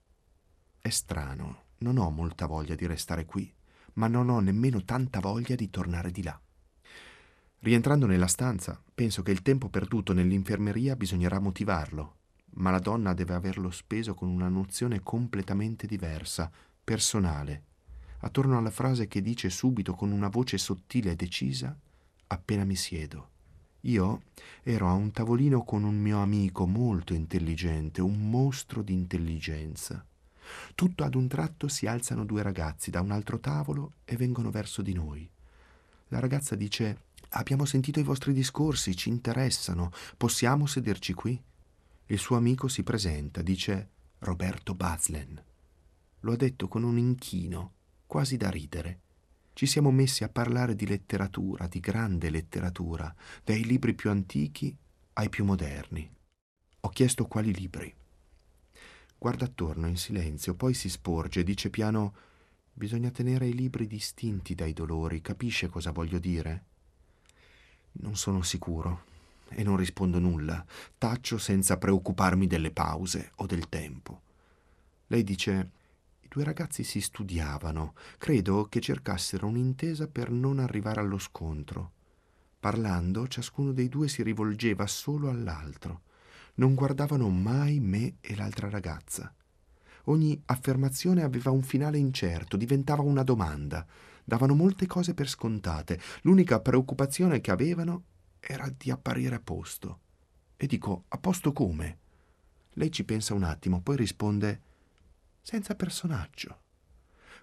È 0.82 0.90
strano, 0.90 1.62
non 1.78 1.96
ho 1.96 2.10
molta 2.10 2.44
voglia 2.44 2.74
di 2.74 2.84
restare 2.86 3.24
qui, 3.24 3.50
ma 3.94 4.08
non 4.08 4.28
ho 4.28 4.40
nemmeno 4.40 4.84
tanta 4.84 5.20
voglia 5.20 5.54
di 5.54 5.70
tornare 5.70 6.10
di 6.10 6.22
là. 6.22 6.38
Rientrando 7.60 8.04
nella 8.06 8.26
stanza, 8.26 8.78
penso 8.92 9.22
che 9.22 9.30
il 9.30 9.40
tempo 9.40 9.70
perduto 9.70 10.12
nell'infermeria 10.12 10.96
bisognerà 10.96 11.38
motivarlo 11.38 12.16
ma 12.54 12.70
la 12.70 12.78
donna 12.78 13.14
deve 13.14 13.34
averlo 13.34 13.70
speso 13.70 14.14
con 14.14 14.28
una 14.28 14.48
nozione 14.48 15.02
completamente 15.02 15.86
diversa, 15.86 16.50
personale, 16.82 17.64
attorno 18.18 18.58
alla 18.58 18.70
frase 18.70 19.06
che 19.06 19.22
dice 19.22 19.48
subito 19.50 19.94
con 19.94 20.10
una 20.10 20.28
voce 20.28 20.58
sottile 20.58 21.12
e 21.12 21.16
decisa 21.16 21.76
appena 22.26 22.64
mi 22.64 22.76
siedo. 22.76 23.30
Io 23.82 24.22
ero 24.62 24.88
a 24.88 24.92
un 24.92 25.10
tavolino 25.10 25.64
con 25.64 25.82
un 25.84 25.98
mio 25.98 26.20
amico 26.22 26.66
molto 26.66 27.14
intelligente, 27.14 28.00
un 28.00 28.30
mostro 28.30 28.82
di 28.82 28.92
intelligenza. 28.92 30.04
Tutto 30.74 31.04
ad 31.04 31.14
un 31.14 31.28
tratto 31.28 31.68
si 31.68 31.86
alzano 31.86 32.24
due 32.24 32.42
ragazzi 32.42 32.90
da 32.90 33.00
un 33.00 33.10
altro 33.10 33.38
tavolo 33.38 33.94
e 34.04 34.16
vengono 34.16 34.50
verso 34.50 34.82
di 34.82 34.92
noi. 34.92 35.28
La 36.08 36.18
ragazza 36.18 36.54
dice 36.54 37.10
Abbiamo 37.34 37.64
sentito 37.64 37.98
i 37.98 38.02
vostri 38.02 38.34
discorsi, 38.34 38.94
ci 38.94 39.08
interessano, 39.08 39.90
possiamo 40.18 40.66
sederci 40.66 41.14
qui? 41.14 41.40
Il 42.06 42.18
suo 42.18 42.36
amico 42.36 42.68
si 42.68 42.82
presenta, 42.82 43.40
dice 43.40 43.88
Roberto 44.18 44.74
Baslen. 44.74 45.42
Lo 46.20 46.32
ha 46.32 46.36
detto 46.36 46.68
con 46.68 46.82
un 46.82 46.98
inchino, 46.98 47.72
quasi 48.06 48.36
da 48.36 48.50
ridere. 48.50 49.00
Ci 49.54 49.64
siamo 49.66 49.90
messi 49.90 50.24
a 50.24 50.28
parlare 50.28 50.74
di 50.74 50.86
letteratura, 50.86 51.66
di 51.66 51.80
grande 51.80 52.28
letteratura, 52.28 53.14
dai 53.42 53.64
libri 53.64 53.94
più 53.94 54.10
antichi 54.10 54.76
ai 55.14 55.28
più 55.30 55.44
moderni. 55.44 56.10
Ho 56.80 56.88
chiesto 56.90 57.26
quali 57.26 57.54
libri. 57.54 57.94
Guarda 59.22 59.44
attorno 59.44 59.86
in 59.86 59.96
silenzio, 59.96 60.54
poi 60.54 60.74
si 60.74 60.88
sporge 60.88 61.38
e 61.38 61.44
dice 61.44 61.70
piano 61.70 62.12
Bisogna 62.72 63.12
tenere 63.12 63.46
i 63.46 63.54
libri 63.54 63.86
distinti 63.86 64.56
dai 64.56 64.72
dolori, 64.72 65.20
capisce 65.20 65.68
cosa 65.68 65.92
voglio 65.92 66.18
dire? 66.18 66.64
Non 68.00 68.16
sono 68.16 68.42
sicuro 68.42 69.04
e 69.50 69.62
non 69.62 69.76
rispondo 69.76 70.18
nulla. 70.18 70.66
Taccio 70.98 71.38
senza 71.38 71.76
preoccuparmi 71.76 72.48
delle 72.48 72.72
pause 72.72 73.30
o 73.36 73.46
del 73.46 73.68
tempo. 73.68 74.22
Lei 75.06 75.22
dice 75.22 75.70
i 76.22 76.26
due 76.26 76.42
ragazzi 76.42 76.82
si 76.82 77.00
studiavano. 77.00 77.94
Credo 78.18 78.64
che 78.64 78.80
cercassero 78.80 79.46
un'intesa 79.46 80.08
per 80.08 80.32
non 80.32 80.58
arrivare 80.58 80.98
allo 80.98 81.18
scontro. 81.18 81.92
Parlando, 82.58 83.28
ciascuno 83.28 83.70
dei 83.70 83.88
due 83.88 84.08
si 84.08 84.24
rivolgeva 84.24 84.88
solo 84.88 85.30
all'altro. 85.30 86.10
Non 86.54 86.74
guardavano 86.74 87.28
mai 87.30 87.80
me 87.80 88.16
e 88.20 88.36
l'altra 88.36 88.68
ragazza. 88.68 89.34
Ogni 90.04 90.40
affermazione 90.46 91.22
aveva 91.22 91.50
un 91.50 91.62
finale 91.62 91.98
incerto, 91.98 92.56
diventava 92.56 93.02
una 93.02 93.22
domanda. 93.22 93.86
Davano 94.24 94.54
molte 94.54 94.86
cose 94.86 95.14
per 95.14 95.28
scontate. 95.28 96.00
L'unica 96.22 96.60
preoccupazione 96.60 97.40
che 97.40 97.50
avevano 97.50 98.04
era 98.40 98.68
di 98.76 98.90
apparire 98.90 99.36
a 99.36 99.40
posto. 99.40 100.00
E 100.56 100.66
dico, 100.66 101.04
a 101.08 101.18
posto 101.18 101.52
come? 101.52 101.98
Lei 102.74 102.90
ci 102.90 103.04
pensa 103.04 103.34
un 103.34 103.44
attimo, 103.44 103.80
poi 103.80 103.96
risponde, 103.96 104.60
senza 105.42 105.74
personaggio, 105.74 106.60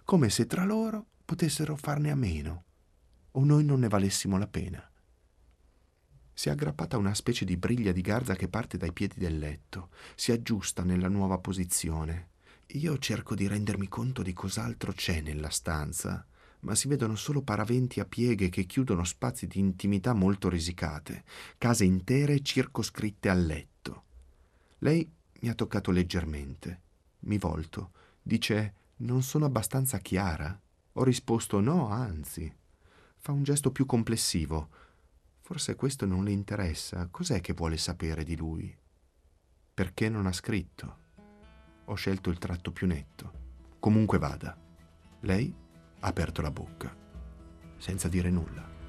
come 0.04 0.30
se 0.30 0.46
tra 0.46 0.64
loro 0.64 1.06
potessero 1.24 1.76
farne 1.76 2.10
a 2.10 2.16
meno, 2.16 2.64
o 3.32 3.44
noi 3.44 3.64
non 3.64 3.80
ne 3.80 3.88
valessimo 3.88 4.38
la 4.38 4.48
pena. 4.48 4.89
Si 6.40 6.48
è 6.48 6.52
aggrappata 6.52 6.96
a 6.96 6.98
una 6.98 7.12
specie 7.12 7.44
di 7.44 7.58
briglia 7.58 7.92
di 7.92 8.00
garza 8.00 8.34
che 8.34 8.48
parte 8.48 8.78
dai 8.78 8.94
piedi 8.94 9.16
del 9.18 9.36
letto, 9.36 9.90
si 10.14 10.32
aggiusta 10.32 10.82
nella 10.82 11.08
nuova 11.08 11.36
posizione. 11.36 12.28
Io 12.68 12.96
cerco 12.96 13.34
di 13.34 13.46
rendermi 13.46 13.88
conto 13.88 14.22
di 14.22 14.32
cos'altro 14.32 14.92
c'è 14.94 15.20
nella 15.20 15.50
stanza, 15.50 16.26
ma 16.60 16.74
si 16.74 16.88
vedono 16.88 17.14
solo 17.14 17.42
paraventi 17.42 18.00
a 18.00 18.06
pieghe 18.06 18.48
che 18.48 18.64
chiudono 18.64 19.04
spazi 19.04 19.46
di 19.46 19.58
intimità 19.58 20.14
molto 20.14 20.48
risicate, 20.48 21.24
case 21.58 21.84
intere 21.84 22.40
circoscritte 22.40 23.28
al 23.28 23.44
letto. 23.44 24.04
Lei 24.78 25.06
mi 25.40 25.48
ha 25.50 25.54
toccato 25.54 25.90
leggermente. 25.90 26.80
Mi 27.24 27.36
volto. 27.36 27.90
Dice: 28.22 28.74
Non 29.00 29.22
sono 29.22 29.44
abbastanza 29.44 29.98
chiara? 29.98 30.58
Ho 30.92 31.04
risposto 31.04 31.60
no, 31.60 31.88
anzi. 31.88 32.50
Fa 33.18 33.32
un 33.32 33.42
gesto 33.42 33.70
più 33.70 33.84
complessivo. 33.84 34.70
Forse 35.50 35.74
questo 35.74 36.06
non 36.06 36.22
le 36.22 36.30
interessa. 36.30 37.08
Cos'è 37.10 37.40
che 37.40 37.54
vuole 37.54 37.76
sapere 37.76 38.22
di 38.22 38.36
lui? 38.36 38.72
Perché 39.74 40.08
non 40.08 40.26
ha 40.26 40.32
scritto? 40.32 40.98
Ho 41.86 41.94
scelto 41.94 42.30
il 42.30 42.38
tratto 42.38 42.70
più 42.70 42.86
netto. 42.86 43.32
Comunque 43.80 44.18
vada. 44.18 44.56
Lei 45.22 45.52
ha 45.98 46.06
aperto 46.06 46.40
la 46.40 46.52
bocca, 46.52 46.96
senza 47.78 48.06
dire 48.06 48.30
nulla. 48.30 48.79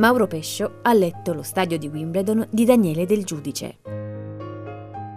Mauro 0.00 0.26
Pescio 0.26 0.78
ha 0.80 0.94
letto 0.94 1.34
Lo 1.34 1.42
stadio 1.42 1.76
di 1.76 1.86
Wimbledon 1.86 2.46
di 2.50 2.64
Daniele 2.64 3.04
Del 3.04 3.22
Giudice. 3.22 3.80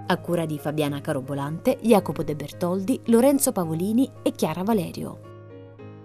A 0.05 0.17
cura 0.17 0.45
di 0.45 0.59
Fabiana 0.59 0.99
Carobolante, 0.99 1.77
Jacopo 1.81 2.21
De 2.21 2.35
Bertoldi, 2.35 2.99
Lorenzo 3.05 3.53
Pavolini 3.53 4.11
e 4.21 4.31
Chiara 4.31 4.61
Valerio. 4.61 5.21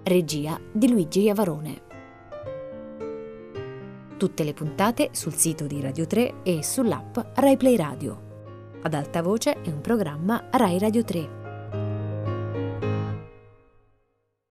Regia 0.05 0.61
di 0.71 0.89
Luigi 0.89 1.23
Iavarone. 1.23 1.83
Tutte 4.17 4.45
le 4.45 4.55
puntate 4.55 5.09
sul 5.11 5.35
sito 5.35 5.67
di 5.67 5.81
Radio 5.81 6.07
3 6.07 6.43
e 6.45 6.63
sull'app 6.63 7.19
RaiPlay 7.35 7.75
Radio. 7.75 8.23
Ad 8.83 8.95
alta 8.95 9.23
voce 9.23 9.61
è 9.61 9.71
un 9.71 9.81
programma 9.81 10.45
Rai 10.53 10.79
Radio 10.79 11.03
3. 11.03 11.38